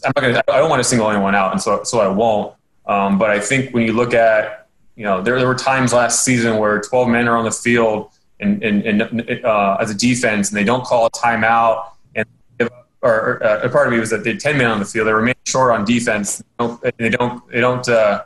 [0.05, 2.55] I'm not gonna, I don't want to single anyone out, and so so I won't.
[2.89, 6.25] Um, but I think when you look at, you know, there, there were times last
[6.25, 10.49] season where 12 men are on the field and, and, and uh, as a defense,
[10.49, 12.25] and they don't call a timeout, and
[12.59, 12.71] or,
[13.03, 15.13] or uh, part of me was that they had 10 men on the field, they
[15.13, 18.23] remain short on defense, they don't they don't they don't, uh,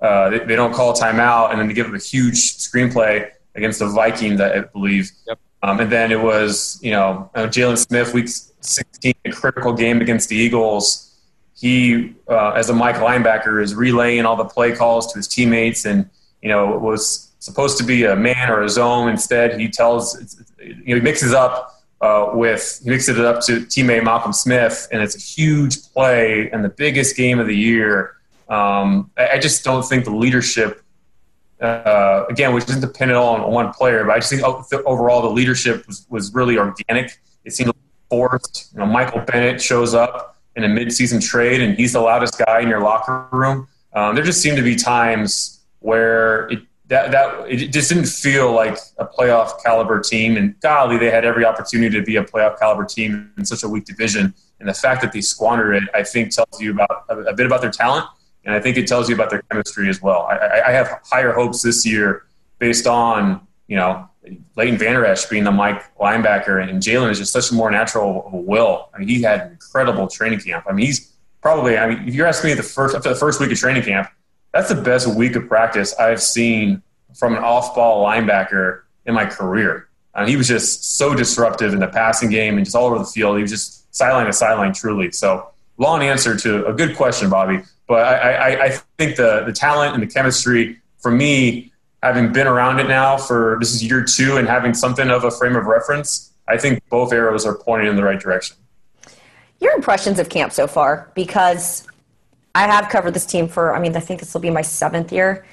[0.00, 3.30] uh, they, they, don't call a timeout, and then they give them a huge screenplay
[3.54, 5.10] against the Vikings, I believe.
[5.26, 5.38] Yep.
[5.62, 10.28] Um, and then it was, you know, Jaylon Smith, week 16, a critical game against
[10.28, 11.05] the Eagles
[11.58, 15.86] he, uh, as a Mike linebacker, is relaying all the play calls to his teammates,
[15.86, 16.08] and
[16.42, 19.08] you know it was supposed to be a man or a zone.
[19.08, 23.60] Instead, he tells, you know, he mixes up uh, with he mixes it up to
[23.60, 28.16] teammate Malcolm Smith, and it's a huge play and the biggest game of the year.
[28.48, 30.82] Um, I, I, just don't think the leadership,
[31.60, 34.42] uh, again, which isn't dependent on one player, but I just think
[34.86, 37.18] overall the leadership was, was really organic.
[37.44, 37.72] It seemed
[38.08, 38.70] forced.
[38.72, 42.60] You know, Michael Bennett shows up in a midseason trade and he's the loudest guy
[42.60, 43.68] in your locker room.
[43.92, 48.52] Um, there just seemed to be times where it that that it just didn't feel
[48.52, 50.36] like a playoff caliber team.
[50.36, 53.68] And golly, they had every opportunity to be a playoff caliber team in such a
[53.68, 54.34] weak division.
[54.60, 57.60] And the fact that they squandered it, I think, tells you about a, bit about
[57.60, 58.06] their talent,
[58.44, 60.22] and I think it tells you about their chemistry as well.
[60.30, 62.24] I, I have higher hopes this year
[62.58, 64.08] based on you know
[64.56, 68.28] Leighton Vander Esch being the Mike linebacker, and Jaylon is just such a more natural
[68.32, 68.88] will.
[68.94, 70.64] I mean, he had an incredible training camp.
[70.68, 71.76] I mean, he's probably.
[71.78, 74.08] I mean, if you're asking me the first after the first week of training camp,
[74.52, 76.82] that's the best week of practice I've seen
[77.14, 79.88] from an off-ball linebacker in my career.
[80.14, 83.04] Uh, he was just so disruptive in the passing game and just all over the
[83.04, 83.36] field.
[83.36, 85.12] He was just sideline to sideline, truly.
[85.12, 87.62] So, long answer to a good question, Bobby.
[87.86, 88.68] But I, I, I
[88.98, 91.72] think the the talent and the chemistry for me
[92.02, 95.30] having been around it now for this is year two and having something of a
[95.30, 98.56] frame of reference, I think both arrows are pointing in the right direction.
[99.60, 101.86] Your impressions of camp so far, because
[102.54, 105.12] I have covered this team for, I mean, I think this will be my seventh
[105.12, 105.46] year.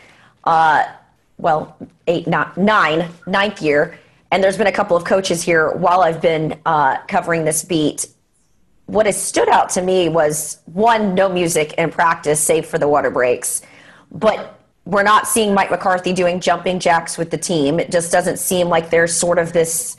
[0.43, 0.85] Uh,
[1.37, 1.77] well,
[2.07, 3.97] eight, not nine, ninth year.
[4.31, 8.07] And there's been a couple of coaches here while I've been uh, covering this beat.
[8.87, 12.87] What has stood out to me was one, no music in practice, save for the
[12.87, 13.61] water breaks.
[14.11, 17.79] But we're not seeing Mike McCarthy doing jumping jacks with the team.
[17.79, 19.95] It just doesn't seem like there's sort of this.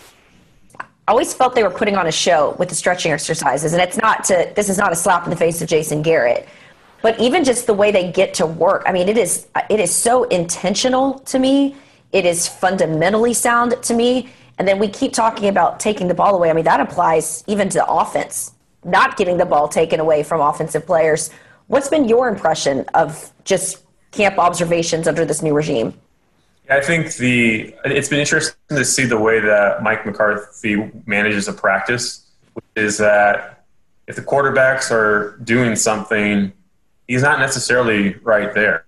[0.78, 3.96] I always felt they were putting on a show with the stretching exercises, and it's
[3.96, 4.52] not to.
[4.54, 6.48] This is not a slap in the face of Jason Garrett,
[7.02, 8.82] but even just the way they get to work.
[8.86, 11.76] I mean, it is it is so intentional to me.
[12.12, 14.28] It is fundamentally sound to me.
[14.58, 16.48] And then we keep talking about taking the ball away.
[16.48, 18.52] I mean, that applies even to offense,
[18.84, 21.30] not getting the ball taken away from offensive players.
[21.66, 23.83] What's been your impression of just
[24.14, 25.94] camp observations under this new regime?
[26.70, 31.52] I think the it's been interesting to see the way that Mike McCarthy manages a
[31.52, 33.64] practice, which is that
[34.06, 36.52] if the quarterbacks are doing something,
[37.06, 38.86] he's not necessarily right there.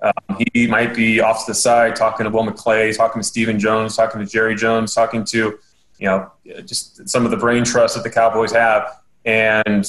[0.00, 3.58] Um, he might be off to the side talking to Will McClay, talking to Stephen
[3.58, 5.58] Jones, talking to Jerry Jones, talking to
[5.98, 6.30] you know
[6.64, 9.86] just some of the brain trust that the Cowboys have, and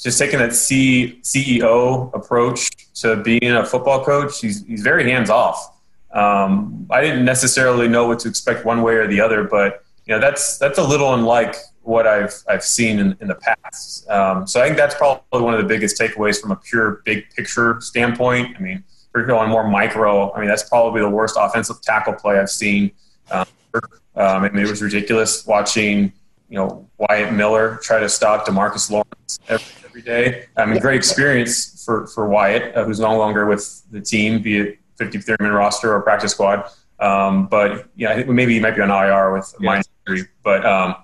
[0.00, 5.30] just taking that C, CEO approach to being a football coach, he's, he's very hands
[5.30, 5.72] off.
[6.12, 10.14] Um, I didn't necessarily know what to expect one way or the other, but you
[10.14, 14.08] know that's that's a little unlike what I've I've seen in, in the past.
[14.10, 17.30] Um, so I think that's probably one of the biggest takeaways from a pure big
[17.30, 18.56] picture standpoint.
[18.56, 22.14] I mean, if we're going more micro, I mean that's probably the worst offensive tackle
[22.14, 22.92] play I've seen.
[23.30, 23.82] Um, um,
[24.14, 26.12] I mean, it was ridiculous watching
[26.50, 30.46] you know Wyatt Miller try to stop DeMarcus Lawrence every every day.
[30.56, 34.58] I mean, great experience for for Wyatt, uh, who's no longer with the team, be
[34.58, 36.68] it 53 man roster or practice squad.
[36.98, 40.28] Um, but yeah, I think maybe he might be on IR with a mind injury.
[40.42, 40.94] But um,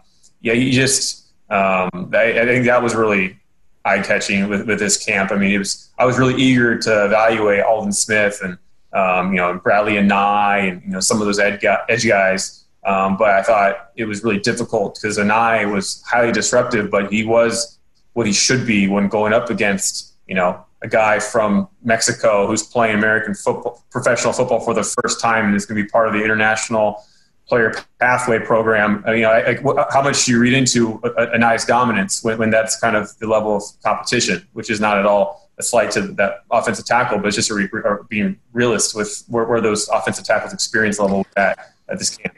[0.41, 3.39] yeah, you just um, I, I, think that was really
[3.84, 5.32] eye catching with, with this camp.
[5.32, 8.57] I mean, it was I was really eager to evaluate Aldon Smith and
[8.93, 12.64] um, you know Bradlee Anae and you know some of those edge guys.
[12.84, 17.24] Um, but I thought it was really difficult because Anae was highly disruptive, but he
[17.24, 17.78] was
[18.19, 22.64] what he should be when going up against, you know, a guy from Mexico who's
[22.64, 26.09] playing American football, professional football for the first time and is going to be part
[26.09, 27.01] of the international
[27.47, 29.05] player pathway program.
[29.07, 32.39] Uh, you know, like, how much do you read into a, a nice dominance when,
[32.39, 35.93] when, that's kind of the level of competition, which is not at all a slight
[35.93, 37.69] to that offensive tackle, but it's just a re,
[38.09, 41.57] being realist with where, where, those offensive tackles experience level at
[41.89, 42.35] at this camp.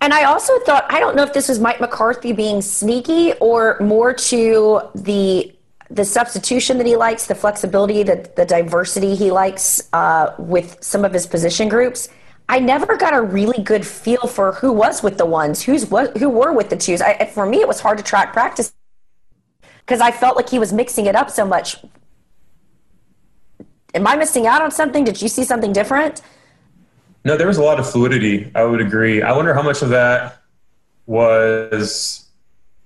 [0.00, 3.76] And I also thought, I don't know if this was Mike McCarthy being sneaky or
[3.80, 5.54] more to the
[5.90, 11.02] the substitution that he likes, the flexibility, the, the diversity he likes uh, with some
[11.02, 12.10] of his position groups.
[12.46, 16.28] I never got a really good feel for who was with the ones, who's who
[16.28, 17.00] were with the twos.
[17.00, 18.74] I, for me, it was hard to track practice
[19.80, 21.76] because I felt like he was mixing it up so much.
[23.94, 25.04] Am I missing out on something?
[25.04, 26.20] Did you see something different?
[27.24, 28.50] No, there was a lot of fluidity.
[28.54, 29.22] I would agree.
[29.22, 30.42] I wonder how much of that
[31.06, 32.28] was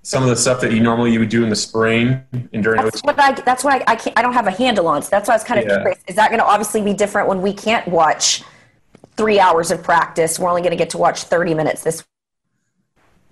[0.02, 2.22] some of the stuff that you normally you would do in the spring
[2.52, 2.82] and during.
[2.82, 3.32] That's what I.
[3.32, 3.92] That's what I.
[3.92, 5.02] I, can't, I don't have a handle on.
[5.02, 5.76] So that's why I was kind of yeah.
[5.76, 6.00] curious.
[6.08, 8.42] Is that going to obviously be different when we can't watch
[9.16, 10.38] three hours of practice?
[10.38, 12.04] We're only going to get to watch thirty minutes this.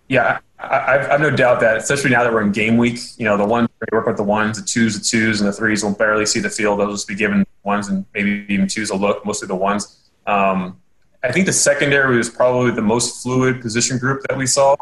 [0.09, 2.99] Yeah, I, I've, I've no doubt that, especially now that we're in game week.
[3.17, 5.53] You know, the ones we work with the ones, the twos, the twos, and the
[5.53, 6.81] threes will barely see the field.
[6.81, 9.25] They'll just be given ones and maybe even twos a look.
[9.25, 10.11] Mostly the ones.
[10.27, 10.81] Um,
[11.23, 14.77] I think the secondary was probably the most fluid position group that we saw.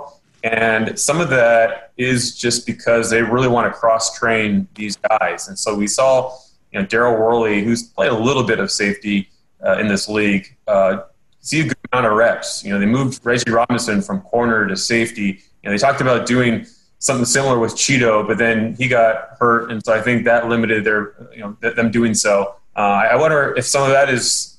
[0.44, 5.48] And some of that is just because they really want to cross train these guys.
[5.48, 6.36] And so we saw,
[6.72, 9.28] you know, Daryl Worley, who's played a little bit of safety
[9.66, 10.98] uh, in this league, uh,
[11.40, 12.62] see a good amount of reps.
[12.64, 15.42] You know, they moved Reggie Robinson from corner to safety.
[15.62, 16.66] You know, they talked about doing
[17.00, 20.84] something similar with Chido, but then he got hurt, and so I think that limited
[20.84, 22.56] their, you know, them doing so.
[22.76, 24.57] Uh, I wonder if some of that is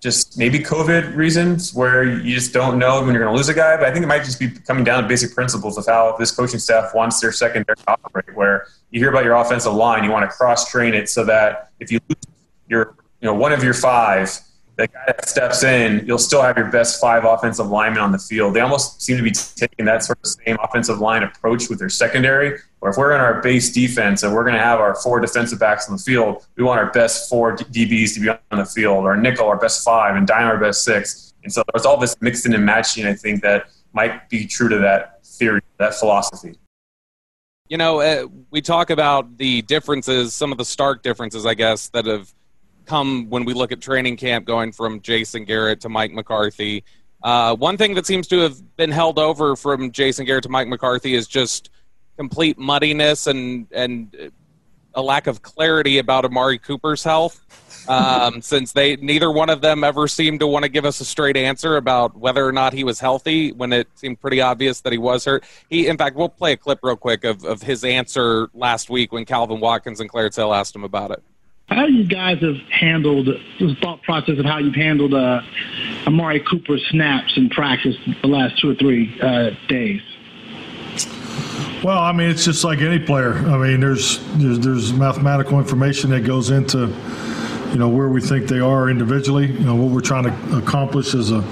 [0.00, 3.54] just maybe COVID reasons where you just don't know when you're going to lose a
[3.54, 3.76] guy.
[3.76, 6.30] But I think it might just be coming down to basic principles of how this
[6.30, 8.34] coaching staff wants their secondary to operate.
[8.34, 11.70] Where you hear about your offensive line, you want to cross train it so that
[11.80, 12.16] if you lose
[12.66, 14.40] your, you know, one of your five,
[14.86, 18.54] guy that steps in, you'll still have your best five offensive linemen on the field.
[18.54, 21.88] They almost seem to be taking that sort of same offensive line approach with their
[21.88, 22.58] secondary.
[22.80, 25.58] Or if we're in our base defense and we're going to have our four defensive
[25.58, 29.04] backs on the field, we want our best four DBs to be on the field,
[29.04, 31.34] our nickel, our best five, and dime our best six.
[31.42, 34.78] And so there's all this mixing and matching, I think, that might be true to
[34.78, 36.56] that theory, that philosophy.
[37.68, 41.88] You know, uh, we talk about the differences, some of the stark differences, I guess,
[41.90, 42.32] that have
[42.86, 46.84] come when we look at training camp going from Jason Garrett to Mike McCarthy.
[47.22, 50.68] Uh, one thing that seems to have been held over from Jason Garrett to Mike
[50.68, 51.70] McCarthy is just
[52.16, 54.32] complete muddiness and and
[54.94, 57.40] a lack of clarity about Amari Cooper's health.
[57.88, 61.04] Um, since they neither one of them ever seemed to want to give us a
[61.04, 64.92] straight answer about whether or not he was healthy when it seemed pretty obvious that
[64.92, 65.44] he was hurt.
[65.68, 69.12] He, in fact, we'll play a clip real quick of, of his answer last week
[69.12, 71.22] when Calvin Watkins and Clarence Hill asked him about it.
[71.70, 75.40] How you guys have handled the thought process of how you've handled uh,
[76.06, 80.02] Amari Cooper snaps in practice the last two or three uh, days?
[81.84, 83.34] Well, I mean, it's just like any player.
[83.34, 86.88] I mean, there's, there's there's mathematical information that goes into
[87.70, 89.46] you know where we think they are individually.
[89.46, 91.44] You know what we're trying to accomplish as a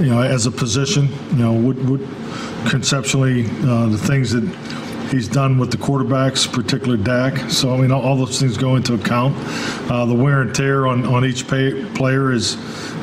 [0.00, 1.08] you know as a position.
[1.30, 2.00] You know what, what
[2.70, 4.44] conceptually uh, the things that
[5.12, 7.50] he's done with the quarterbacks, particular Dak.
[7.50, 9.36] So I mean, all, all those things go into account.
[9.90, 12.54] Uh, the wear and tear on, on each pay, player is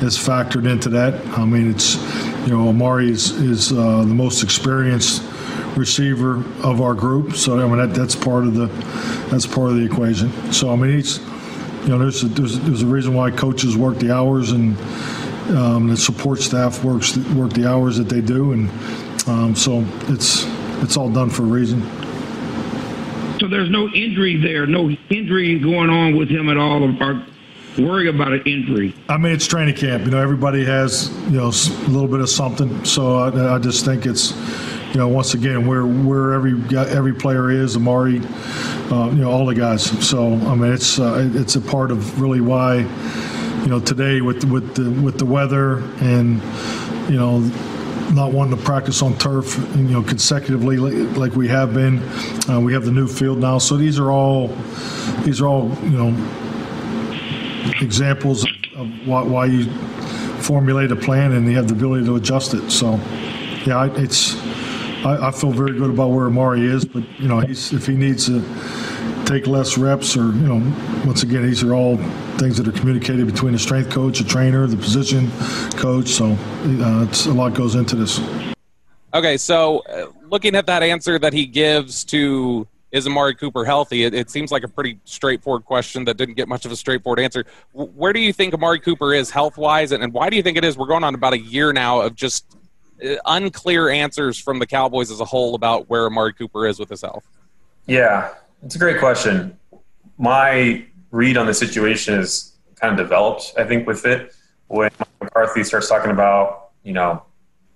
[0.01, 1.25] is factored into that.
[1.37, 1.95] I mean, it's
[2.47, 5.23] you know Amari is is uh, the most experienced
[5.77, 7.35] receiver of our group.
[7.35, 8.65] So I mean that, that's part of the
[9.29, 10.31] that's part of the equation.
[10.51, 11.03] So I mean
[11.83, 14.77] you know there's a, there's, there's a reason why coaches work the hours and
[15.55, 18.69] um, the support staff works work the hours that they do and
[19.27, 20.45] um, so it's
[20.81, 21.81] it's all done for a reason.
[23.39, 27.25] So there's no injury there, no injury going on with him at all, or
[27.77, 28.93] worry about an injury.
[29.07, 30.05] I mean, it's training camp.
[30.05, 32.83] You know, everybody has you know a little bit of something.
[32.83, 34.31] So I, I just think it's
[34.89, 38.19] you know once again where where every every player is, Amari,
[38.91, 39.83] uh, you know all the guys.
[40.05, 42.79] So I mean, it's uh, it's a part of really why
[43.61, 46.41] you know today with with the with the weather and
[47.09, 47.39] you know
[48.13, 51.99] not wanting to practice on turf, you know, consecutively like we have been.
[52.49, 54.47] Uh, we have the new field now, so these are all
[55.23, 56.09] these are all you know
[57.81, 58.45] examples
[58.75, 59.69] of why, why you
[60.41, 62.71] formulate a plan and you have the ability to adjust it.
[62.71, 62.95] So,
[63.65, 64.35] yeah, it's
[65.05, 68.25] I, I feel very good about where Amari is, but you know, if he needs
[68.25, 68.43] to
[69.25, 70.55] take less reps or you know
[71.05, 71.99] once again these are all
[72.39, 75.29] things that are communicated between the strength coach the trainer the position
[75.77, 76.07] coach.
[76.07, 78.19] So uh, it's a lot goes into this.
[79.13, 84.03] Okay so uh, looking at that answer that he gives to is amari cooper healthy?
[84.03, 87.19] It, it, seems like a pretty straightforward question that didn't get much of a straightforward
[87.19, 87.45] answer.
[87.73, 90.57] Where do you think amari cooper is health wise and, and why do you think
[90.57, 90.75] it is?
[90.75, 92.57] We're going on about a year now of just
[93.03, 96.89] uh, unclear answers from the cowboys as a whole about where amari cooper is with
[96.89, 97.27] his health.
[97.85, 98.33] Yeah
[98.63, 99.57] it's a great question.
[100.17, 104.33] My read on the situation is kind of developed, I think, with it.
[104.67, 104.89] When
[105.21, 107.23] McCarthy starts talking about, you know,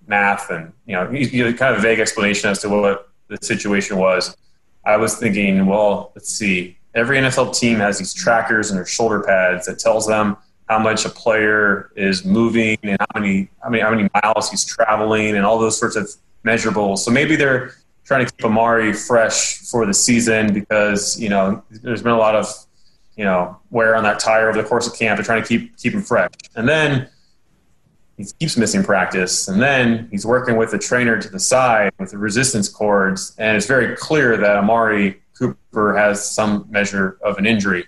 [0.06, 3.96] math and, you know, you know, kind of vague explanation as to what the situation
[3.96, 4.36] was,
[4.84, 6.78] I was thinking, well, let's see.
[6.94, 10.36] Every NFL team has these trackers in their shoulder pads that tells them
[10.68, 14.64] how much a player is moving and how many, how many, how many miles he's
[14.64, 16.08] traveling and all those sorts of
[16.44, 16.98] measurables.
[16.98, 17.72] So maybe they're
[18.04, 22.36] trying to keep Amari fresh for the season because you know there's been a lot
[22.36, 22.46] of
[23.16, 25.16] you know wear on that tire over the course of camp.
[25.16, 27.08] They're trying to keep keep him fresh, and then
[28.16, 32.10] he keeps missing practice, and then he's working with the trainer to the side with
[32.10, 37.46] the resistance cords, and it's very clear that Amari Cooper has some measure of an
[37.46, 37.84] injury.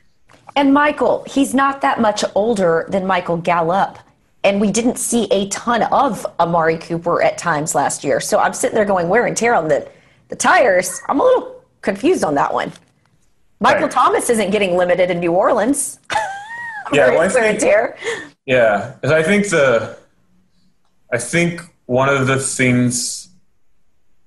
[0.57, 3.99] And Michael, he's not that much older than Michael Gallup.
[4.43, 8.21] And we didn't see a ton of Amari Cooper at times last year.
[8.21, 9.89] So I'm sitting there going, wear and tear on the
[10.29, 12.73] the tires, I'm a little confused on that one.
[13.61, 13.91] Michael right.
[13.91, 15.99] Thomas isn't getting limited in New Orleans.
[16.93, 17.63] yeah, well, I think,
[18.45, 19.99] yeah, I think the,
[21.13, 23.29] I think one of the things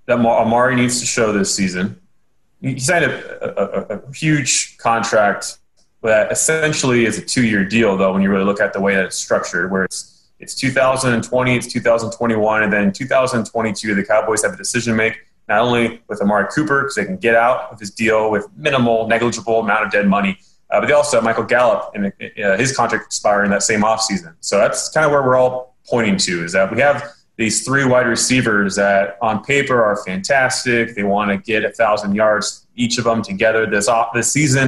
[0.08, 2.00] that Amari needs to show this season,
[2.62, 5.60] he signed a, a, a huge contract
[6.02, 8.14] that essentially is a two-year deal, though.
[8.14, 11.68] When you really look at the way that it's structured, where it's it's 2020, it's
[11.68, 16.48] 2021, and then 2022, the Cowboys have a decision to make not only with Amari
[16.54, 20.08] Cooper because they can get out of his deal with minimal, negligible amount of dead
[20.08, 20.38] money,
[20.70, 24.36] uh, but they also have Michael Gallup and uh, his contract expiring that same offseason.
[24.40, 27.04] So that's kind of where we're all pointing to is that we have
[27.38, 30.96] these three wide receivers that on paper are fantastic.
[30.96, 34.68] They want to get a thousand yards each of them together this off this season,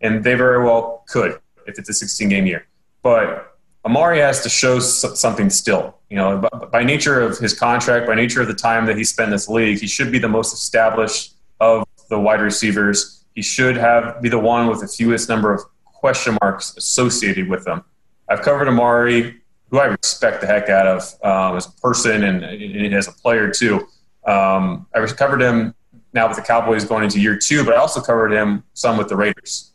[0.00, 2.66] and they very well could if it's a 16 game year.
[3.02, 3.49] But
[3.84, 5.96] Amari has to show something still.
[6.10, 9.28] You know, by nature of his contract, by nature of the time that he spent
[9.28, 13.24] in this league, he should be the most established of the wide receivers.
[13.34, 17.64] He should have be the one with the fewest number of question marks associated with
[17.64, 17.84] them.
[18.28, 22.44] I've covered Amari, who I respect the heck out of um, as a person and,
[22.44, 23.86] and, as a player too.
[24.26, 25.74] Um, I covered him
[26.12, 29.08] now with the Cowboys going into year two, but I also covered him some with
[29.08, 29.72] the Raiders.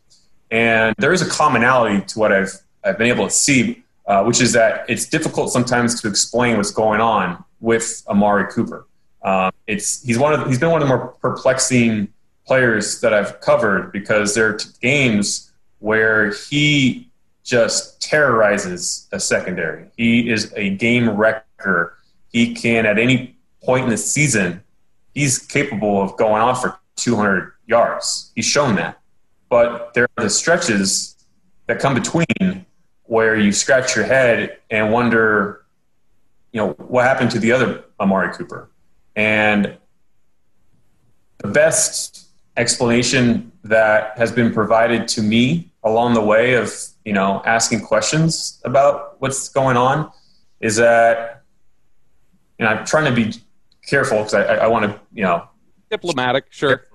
[0.51, 2.53] And there is a commonality to what I've
[2.83, 6.71] I've been able to see uh, which is that it's difficult sometimes to explain what's
[6.71, 8.85] going on with Amari Cooper.
[9.23, 12.09] Um, it's he's one of he's been one of the more perplexing
[12.45, 17.09] players that I've covered because there are games where he
[17.43, 19.87] just terrorizes a secondary.
[19.97, 21.97] He is a game wrecker.
[22.31, 24.63] He can at any point in the season,
[25.13, 28.31] he's capable of going off for 200 yards.
[28.35, 28.99] He's shown that.
[29.49, 31.15] But there are the stretches
[31.67, 32.65] that come between
[33.05, 35.65] where you scratch your head and wonder,
[36.51, 38.69] you know, what happened to the other Amari Cooper?
[39.15, 39.77] And
[41.37, 42.27] the best
[42.57, 48.61] explanation that has been provided to me along the way of, you know, asking questions
[48.65, 50.11] about what's going on
[50.59, 51.43] is that,
[52.57, 53.33] and I'm trying to be
[53.87, 55.47] careful because I, I want to, you know,
[55.89, 56.87] diplomatic, sure.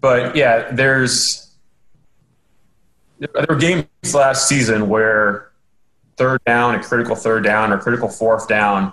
[0.00, 1.49] But yeah, there's
[3.20, 5.50] there were games last season where
[6.16, 8.92] third down, a critical third down, or critical fourth down,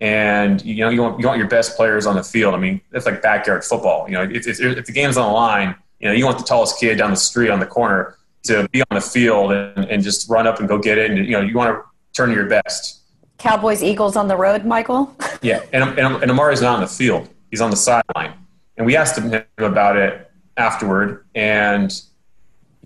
[0.00, 2.54] and you know you want you want your best players on the field.
[2.54, 4.06] I mean, it's like backyard football.
[4.08, 6.44] You know, if, if, if the game's on the line, you know you want the
[6.44, 10.02] tallest kid down the street on the corner to be on the field and, and
[10.02, 11.10] just run up and go get it.
[11.10, 12.96] And you know you want to turn your best.
[13.38, 15.14] Cowboys Eagles on the road, Michael.
[15.42, 18.34] yeah, and and, and Amari's not on the field; he's on the sideline.
[18.76, 21.92] And we asked him about it afterward, and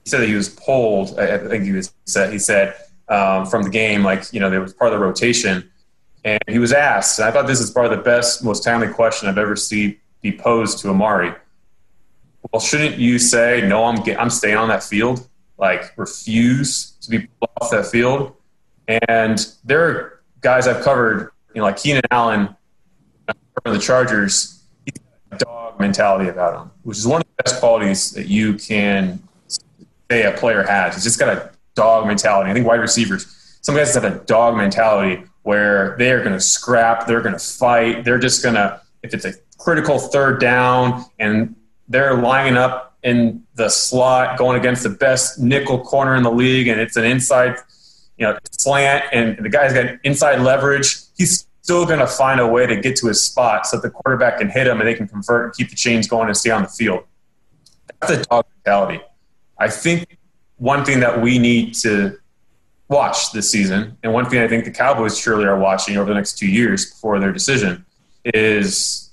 [0.05, 1.19] he said that he was pulled.
[1.19, 2.75] I, think he was said he said
[3.09, 5.71] um, from the game, like you know, there was part of the rotation,
[6.25, 7.21] and he was asked.
[7.21, 10.79] I thought this is probably the best, most timely question I've ever seen be posed
[10.79, 11.33] to Amari.
[12.53, 13.85] Well, shouldn't you say no?
[13.85, 15.29] I'm I'm staying on that field.
[15.59, 17.29] Like refuse to be
[17.61, 18.35] off that field.
[18.89, 22.57] And there are guys I've covered, you know, like Keenan Allen
[23.63, 24.65] from the Chargers.
[24.85, 24.95] He's
[25.31, 28.55] got a dog mentality about him, which is one of the best qualities that you
[28.55, 29.23] can
[30.13, 30.95] say a player has.
[30.95, 32.51] He's just got a dog mentality.
[32.51, 33.27] I think wide receivers,
[33.63, 37.39] some guys have a dog mentality where they are going to scrap, they're going to
[37.39, 41.55] fight, they're just going to, if it's a critical third down and
[41.89, 46.69] they're lining up in the slot going against the best nickel corner in the league
[46.69, 47.57] and it's an inside
[48.17, 52.47] you know slant and the guy's got inside leverage he's still going to find a
[52.47, 54.95] way to get to his spot so that the quarterback can hit him and they
[54.95, 57.05] can convert and keep the chains going and stay on the field
[58.01, 59.01] that's a dog mentality
[59.63, 60.19] I think
[60.57, 62.19] one thing that we need to
[62.89, 66.15] watch this season, and one thing I think the Cowboys surely are watching over the
[66.15, 67.87] next two years before their decision,
[68.25, 69.11] is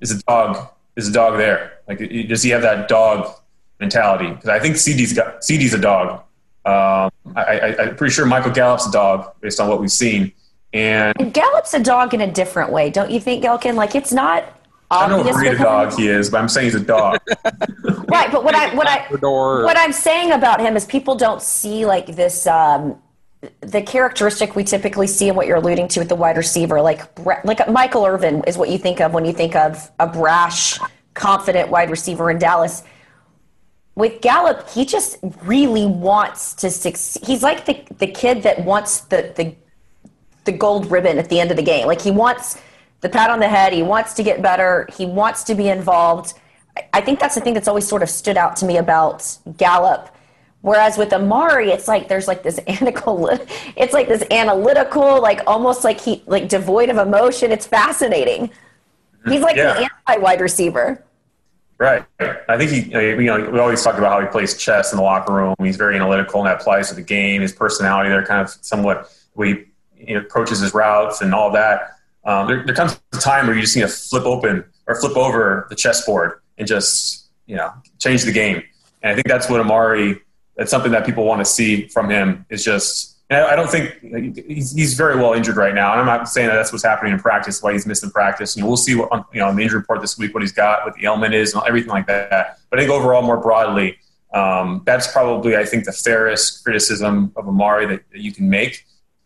[0.00, 1.78] is a dog is a dog there?
[1.86, 3.32] Like, does he have that dog
[3.78, 4.28] mentality?
[4.28, 6.22] Because I think CeeDee's got CeeDee's a dog.
[6.64, 10.32] Um, I, am pretty sure Michael Gallup's a dog based on what we've seen.
[10.72, 13.76] And, and Gallup's a dog in a different way, don't you think, Gehlken?
[13.76, 14.55] Like it's not
[14.90, 17.18] I don't know what breed of dog he is, but I'm saying he's a dog.
[18.08, 21.84] right, but what I what I what I'm saying about him is people don't see
[21.84, 23.00] like this um,
[23.60, 27.02] the characteristic we typically see and what you're alluding to with the wide receiver, like
[27.44, 30.78] like Michael Irvin is what you think of when you think of a brash,
[31.14, 32.84] confident wide receiver in Dallas.
[33.96, 37.24] With Gallup, he just really wants to succeed.
[37.26, 39.54] He's like the the kid that wants the the
[40.44, 41.86] the gold ribbon at the end of the game.
[41.88, 42.60] Like he wants
[43.00, 43.72] the pat on the head.
[43.72, 44.88] He wants to get better.
[44.96, 46.34] He wants to be involved.
[46.92, 50.14] I think that's the thing that's always sort of stood out to me about Gallup.
[50.62, 53.28] Whereas with Amari, it's like there's like this analytical,
[53.76, 57.52] it's like this analytical, like almost like he like devoid of emotion.
[57.52, 58.50] It's fascinating.
[59.28, 59.76] He's like yeah.
[59.76, 61.02] an anti wide receiver.
[61.78, 62.04] Right.
[62.48, 64.96] I think he, uh, you know, we always talk about how he plays chess in
[64.96, 65.54] the locker room.
[65.60, 67.42] He's very analytical, and that applies to the game.
[67.42, 69.66] His personality, there, kind of somewhat, we
[69.96, 71.95] you approaches his routes and all that.
[72.26, 75.16] Um, there, there, comes a time where you just need to flip open or flip
[75.16, 78.62] over the chessboard and just you know change the game.
[79.02, 80.20] And I think that's what Amari.
[80.56, 82.44] That's something that people want to see from him.
[82.50, 83.14] Is just.
[83.28, 83.98] I don't think
[84.46, 87.12] he's, he's very well injured right now, and I'm not saying that that's what's happening
[87.12, 87.60] in practice.
[87.60, 88.56] Why he's missing practice.
[88.56, 90.84] Know, we'll see what you know on the injury report this week what he's got,
[90.84, 92.58] what the ailment is, and everything like that.
[92.70, 93.98] But I think overall, more broadly,
[94.32, 98.84] um, that's probably I think the fairest criticism of Amari that, that you can make.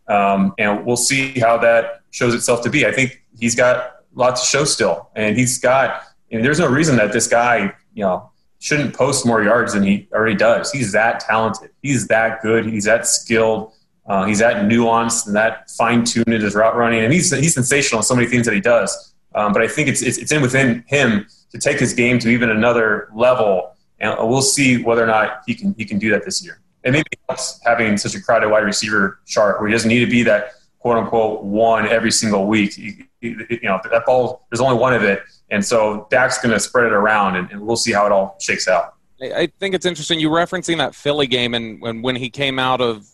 [0.09, 2.87] Um, and we'll see how that shows itself to be.
[2.87, 6.03] I think he's got lots to show still, and he's got.
[6.31, 8.31] Know, there's no reason that this guy, you know,
[8.61, 10.71] shouldn't post more yards than he already does.
[10.71, 11.71] He's that talented.
[11.83, 12.67] He's that good.
[12.67, 13.73] He's that skilled.
[14.07, 17.55] Uh, he's that nuanced and that fine tuned in his route running, and he's he's
[17.55, 19.15] sensational in so many things that he does.
[19.35, 22.29] Um, but I think it's, it's it's in within him to take his game to
[22.29, 26.25] even another level, and we'll see whether or not he can he can do that
[26.25, 26.61] this year.
[26.83, 30.11] And maybe helps having such a crowded wide receiver chart where he doesn't need to
[30.11, 32.77] be that quote unquote one every single week.
[32.77, 36.61] You, you know that ball, there's only one of it, and so Dak's going to
[36.61, 38.95] spread it around, and, and we'll see how it all shakes out.
[39.23, 42.81] I think it's interesting you referencing that Philly game and when, when he came out
[42.81, 43.07] of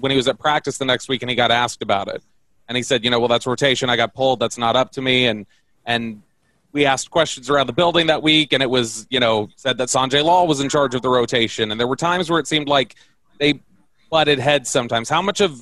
[0.00, 2.22] when he was at practice the next week and he got asked about it.
[2.66, 3.90] And he said, you know, well that's rotation.
[3.90, 4.40] I got pulled.
[4.40, 5.26] That's not up to me.
[5.26, 5.46] And
[5.84, 6.22] and
[6.72, 9.88] we asked questions around the building that week and it was, you know, said that
[9.88, 11.70] Sanjay Lal was in charge of the rotation.
[11.70, 12.96] And there were times where it seemed like
[13.38, 13.60] they
[14.10, 15.08] butted heads sometimes.
[15.10, 15.60] How much of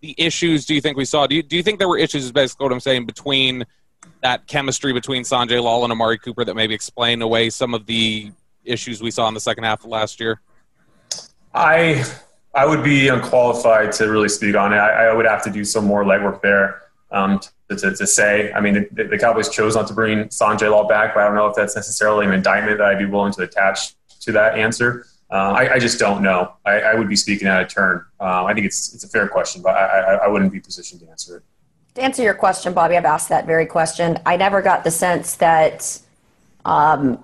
[0.00, 1.26] the issues do you think we saw?
[1.26, 3.64] Do you, do you think there were issues, is basically what I'm saying, between
[4.22, 8.30] that chemistry between Sanjay Lal and Amari Cooper that maybe explain away some of the
[8.64, 10.40] issues we saw in the second half of last year?
[11.54, 12.04] I
[12.54, 14.76] I would be unqualified to really speak on it.
[14.76, 18.52] I, I would have to do some more legwork there um, to, to, to, say.
[18.52, 21.36] I mean, the, the, Cowboys chose not to bring Sanjay Lal back, but I don't
[21.36, 25.06] know if that's necessarily an indictment that I'd be willing to attach to that answer.
[25.30, 26.54] Uh, I, I, just don't know.
[26.66, 28.04] I, I, would be speaking out of turn.
[28.18, 31.08] Uh, I think it's it's a fair question, but I, I wouldn't be positioned to
[31.08, 31.42] answer it.
[31.94, 34.18] To answer your question, Bobby, I've asked that very question.
[34.26, 36.00] I never got the sense that
[36.64, 37.22] um,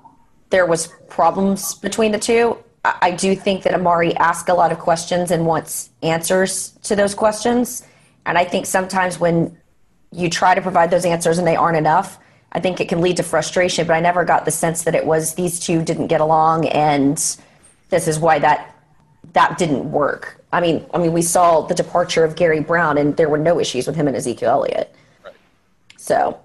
[0.50, 2.56] there was problems between the two.
[2.84, 7.14] I do think that Amari asks a lot of questions and wants answers to those
[7.14, 7.84] questions.
[8.26, 9.56] And I think sometimes when
[10.12, 12.18] you try to provide those answers and they aren't enough,
[12.52, 13.88] I think it can lead to frustration.
[13.88, 17.18] But I never got the sense that it was these two didn't get along and
[17.88, 18.74] this is why that
[19.32, 20.42] that didn't work.
[20.52, 23.60] I mean, I mean, we saw the departure of Gary Brown, and there were no
[23.60, 24.94] issues with him and Ezekiel Elliott.
[25.24, 25.34] Right.
[25.96, 26.40] So,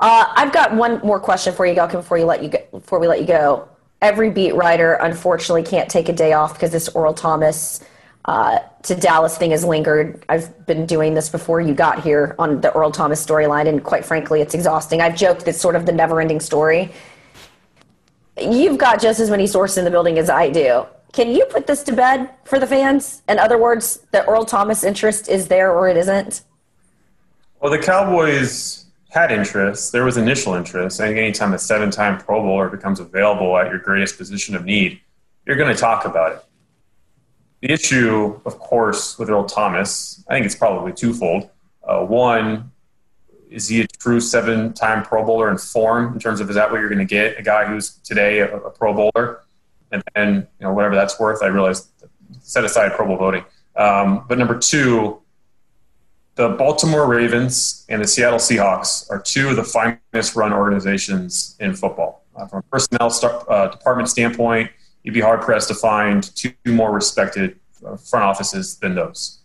[0.00, 2.98] uh, I've got one more question for you, Gehlken, before you let you go, before
[2.98, 3.68] we let you go.
[4.00, 7.84] Every beat writer, unfortunately, can't take a day off because this Earl Thomas
[8.24, 10.24] uh, to Dallas thing has lingered.
[10.28, 14.04] I've been doing this before you got here on the Earl Thomas storyline, and quite
[14.04, 15.00] frankly, it's exhausting.
[15.00, 16.90] I've joked it's sort of the never-ending story.
[18.40, 20.86] You've got just as many sources in the building as I do.
[21.12, 23.22] Can you put this to bed for the fans?
[23.28, 26.42] In other words, the Earl Thomas interest is there or it isn't?
[27.60, 29.92] Well, the Cowboys had interest.
[29.92, 31.00] There was initial interest.
[31.00, 34.64] I think anytime a seven time Pro Bowler becomes available at your greatest position of
[34.64, 35.00] need,
[35.46, 36.44] you're going to talk about it.
[37.60, 41.50] The issue, of course, with Earl Thomas, I think it's probably twofold.
[41.86, 42.71] Uh, one,
[43.52, 46.70] is he a true seven time Pro Bowler in form in terms of is that
[46.70, 47.38] what you're going to get?
[47.38, 49.42] A guy who's today a, a Pro Bowler?
[49.90, 51.88] And then, you know, whatever that's worth, I realize
[52.40, 53.44] set aside Pro Bowl voting.
[53.76, 55.20] Um, but number two,
[56.34, 61.74] the Baltimore Ravens and the Seattle Seahawks are two of the finest run organizations in
[61.74, 62.24] football.
[62.34, 63.12] Uh, from a personnel
[63.48, 64.70] uh, department standpoint,
[65.02, 69.41] you'd be hard pressed to find two more respected uh, front offices than those.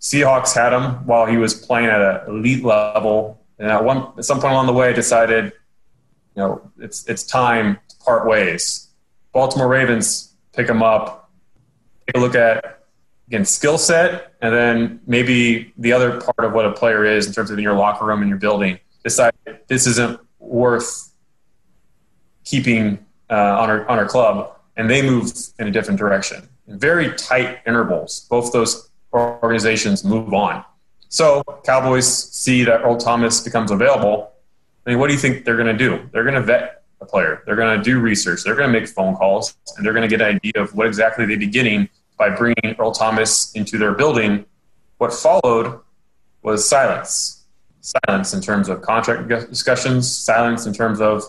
[0.00, 4.24] Seahawks had him while he was playing at an elite level, and at one at
[4.24, 5.52] some point along the way, decided,
[6.34, 8.88] you know, it's it's time to part ways.
[9.32, 11.30] Baltimore Ravens pick him up,
[12.06, 12.80] take a look at
[13.28, 17.32] again skill set and then maybe the other part of what a player is in
[17.32, 19.32] terms of in your locker room and your building decide
[19.68, 21.12] this isn't worth
[22.44, 22.98] keeping
[23.30, 24.56] uh, on our on our club.
[24.76, 26.48] And they move in a different direction.
[26.66, 28.26] Very tight intervals.
[28.30, 30.64] Both those organizations move on.
[31.08, 34.32] So cowboys see that earl thomas becomes available.
[34.86, 36.08] I mean what do you think they're going to do?
[36.12, 37.42] They're going to vet a player.
[37.46, 38.44] They're going to do research.
[38.44, 40.86] They're going to make phone calls and they're going to get an idea of what
[40.86, 41.88] exactly they'd be getting
[42.20, 44.44] by bringing Earl Thomas into their building,
[44.98, 45.80] what followed
[46.42, 47.46] was silence.
[47.80, 51.24] Silence in terms of contract discussions, silence in terms of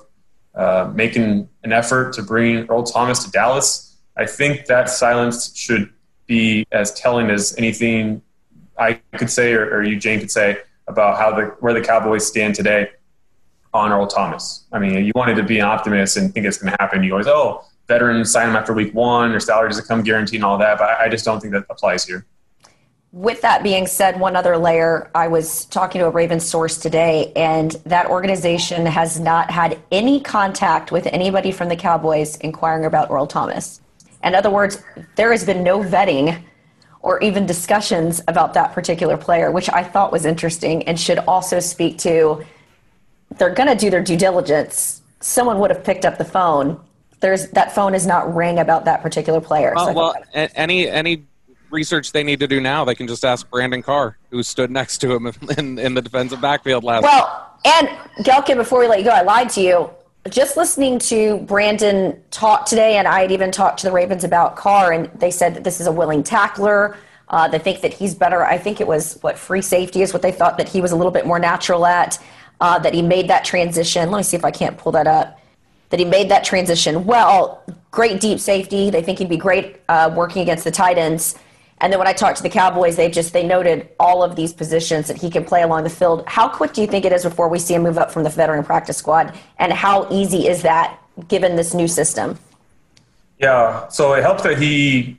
[0.53, 3.95] uh, making an effort to bring Earl Thomas to Dallas.
[4.17, 5.89] I think that silence should
[6.31, 8.21] be as telling as anything
[8.79, 12.25] I could say or, or you, Jane, could say about how the where the Cowboys
[12.25, 12.89] stand today
[13.73, 14.65] on Earl Thomas.
[14.71, 17.03] I mean, you wanted to be an optimist and think it's going to happen.
[17.03, 20.45] You always, oh, veterans sign them after week one, their salary doesn't come guaranteed and
[20.45, 20.77] all that.
[20.77, 22.25] But I just don't think that applies here.
[23.11, 27.33] With that being said, one other layer, I was talking to a Ravens source today,
[27.35, 33.11] and that organization has not had any contact with anybody from the Cowboys inquiring about
[33.11, 33.81] Earl Thomas.
[34.23, 34.83] In other words,
[35.15, 36.41] there has been no vetting
[37.01, 41.59] or even discussions about that particular player, which I thought was interesting and should also
[41.59, 42.45] speak to
[43.37, 45.01] they're going to do their due diligence.
[45.19, 46.79] Someone would have picked up the phone
[47.21, 49.73] there's that phone is not ring about that particular player.
[49.75, 51.23] Well, so well any any
[51.69, 54.97] research they need to do now, they can just ask Brandon Carr, who stood next
[54.99, 57.03] to him in, in the defensive backfield last.
[57.03, 57.11] Night.
[57.11, 57.87] Well, and
[58.25, 59.89] Gehlken, before we let you go, I lied to you.
[60.29, 64.55] Just listening to Brandon talk today, and I had even talked to the Ravens about
[64.55, 66.95] Carr, and they said that this is a willing tackler.
[67.29, 68.45] Uh, they think that he's better.
[68.45, 70.95] I think it was what free safety is what they thought that he was a
[70.95, 72.19] little bit more natural at.
[72.59, 74.11] Uh, that he made that transition.
[74.11, 75.39] Let me see if I can't pull that up.
[75.89, 77.63] That he made that transition well.
[77.89, 78.91] Great deep safety.
[78.91, 81.33] They think he'd be great uh, working against the tight ends.
[81.81, 84.53] And then when I talked to the Cowboys, they just they noted all of these
[84.53, 86.23] positions that he can play along the field.
[86.27, 88.29] How quick do you think it is before we see him move up from the
[88.29, 89.33] veteran practice squad?
[89.57, 92.37] And how easy is that given this new system?
[93.39, 95.17] Yeah, so it helps that he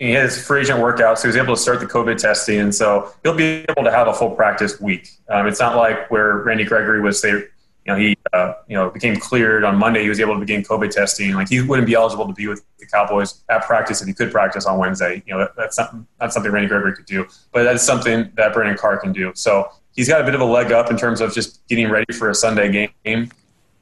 [0.00, 1.18] he has free agent workouts.
[1.18, 3.92] So he was able to start the COVID testing, and so he'll be able to
[3.92, 5.08] have a full practice week.
[5.28, 7.20] Um, it's not like where Randy Gregory was.
[7.20, 7.44] Say,
[7.86, 10.02] you know, he uh, you know became cleared on Monday.
[10.02, 11.34] He was able to begin COVID testing.
[11.34, 14.30] Like he wouldn't be eligible to be with the Cowboys at practice if he could
[14.30, 15.22] practice on Wednesday.
[15.26, 18.52] You know, that, that's something that's something Randy Gregory could do, but that's something that
[18.54, 19.32] Brandon Carr can do.
[19.34, 22.12] So he's got a bit of a leg up in terms of just getting ready
[22.12, 23.30] for a Sunday game.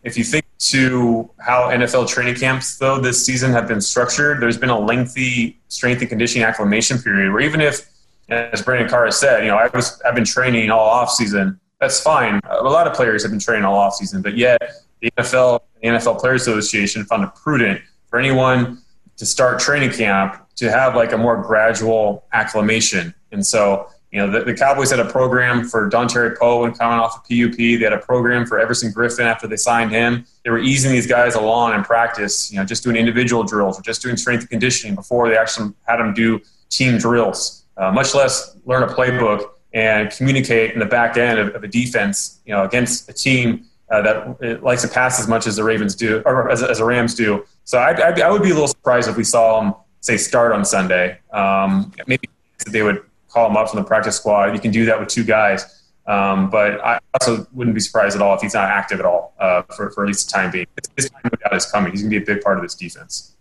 [0.02, 4.58] If you think to how NFL training camps, though, this season have been structured, there's
[4.58, 7.88] been a lengthy strength and conditioning acclimation period where even if,
[8.28, 11.60] as Brandon Carr has said, you know, I was, I've been training all off season,
[11.82, 12.38] that's fine.
[12.48, 14.62] A lot of players have been training all offseason, but yet
[15.00, 18.78] the NFL, the NFL Players Association found it prudent for anyone
[19.16, 23.12] to start training camp to have like a more gradual acclimation.
[23.32, 26.98] And so you know, the, the, Cowboys had a program for Dontari Poe when coming
[26.98, 27.56] off of PUP.
[27.56, 30.24] They had a program for Everson Griffen after they signed him.
[30.44, 33.82] They were easing these guys along in practice, you know, just doing individual drills or
[33.82, 38.56] just doing strength conditioning before they actually had them do team drills, uh, much less
[38.66, 42.64] learn a playbook and communicate in the back end of, of a defense, you know,
[42.64, 46.50] against a team uh, that likes to pass as much as the Ravens do, or
[46.50, 47.44] as, as the Rams do.
[47.64, 50.52] So I, I, I, would be a little surprised if we saw them, say, start
[50.52, 51.18] on Sunday.
[51.32, 52.28] Um, maybe
[52.66, 54.54] they would call him up from the practice squad.
[54.54, 55.82] You can do that with two guys.
[56.06, 59.34] Um, but I also wouldn't be surprised at all if he's not active at all
[59.38, 60.66] uh, for, for at least the time being.
[60.96, 61.92] His time is coming.
[61.92, 63.36] He's going to be a big part of this defense.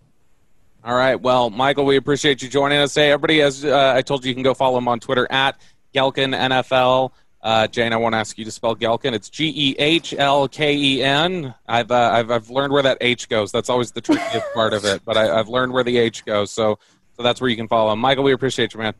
[0.83, 1.19] All right.
[1.19, 3.11] Well, Michael, we appreciate you joining us today.
[3.11, 5.59] Everybody, as uh, I told you, you can go follow him on Twitter at
[5.93, 7.11] Gehlken NFL.
[7.43, 9.13] Uh, Jane, I won't ask you to spell Gehlken.
[9.13, 11.53] It's G E H L K E N.
[11.67, 13.51] I've, uh, I've I've learned where that H goes.
[13.51, 16.51] That's always the trickiest part of it, but I, have learned where the H goes.
[16.51, 16.77] So
[17.17, 17.99] so that's where you can follow him.
[17.99, 18.93] Michael, we appreciate you, man.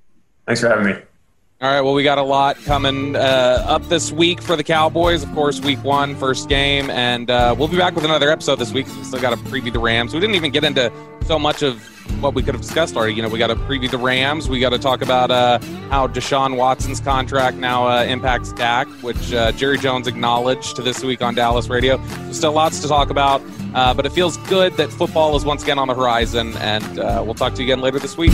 [0.45, 1.01] Thanks for having me.
[1.61, 5.21] All right, well, we got a lot coming uh, up this week for the Cowboys.
[5.21, 6.89] Of course, week one, first game.
[6.89, 8.87] And uh, we'll be back with another episode this week.
[8.87, 10.15] We still got to preview the Rams.
[10.15, 10.91] We didn't even get into
[11.27, 11.79] so much of
[12.19, 13.13] what we could have discussed already.
[13.13, 14.49] You know, we got to preview the Rams.
[14.49, 15.59] We got to talk about uh,
[15.91, 21.21] how Deshaun Watson's contract now uh, impacts Dak, which uh, Jerry Jones acknowledged this week
[21.21, 22.01] on Dallas radio.
[22.31, 23.39] Still lots to talk about,
[23.75, 26.57] uh, but it feels good that football is once again on the horizon.
[26.57, 28.31] And we'll talk to you again later this week.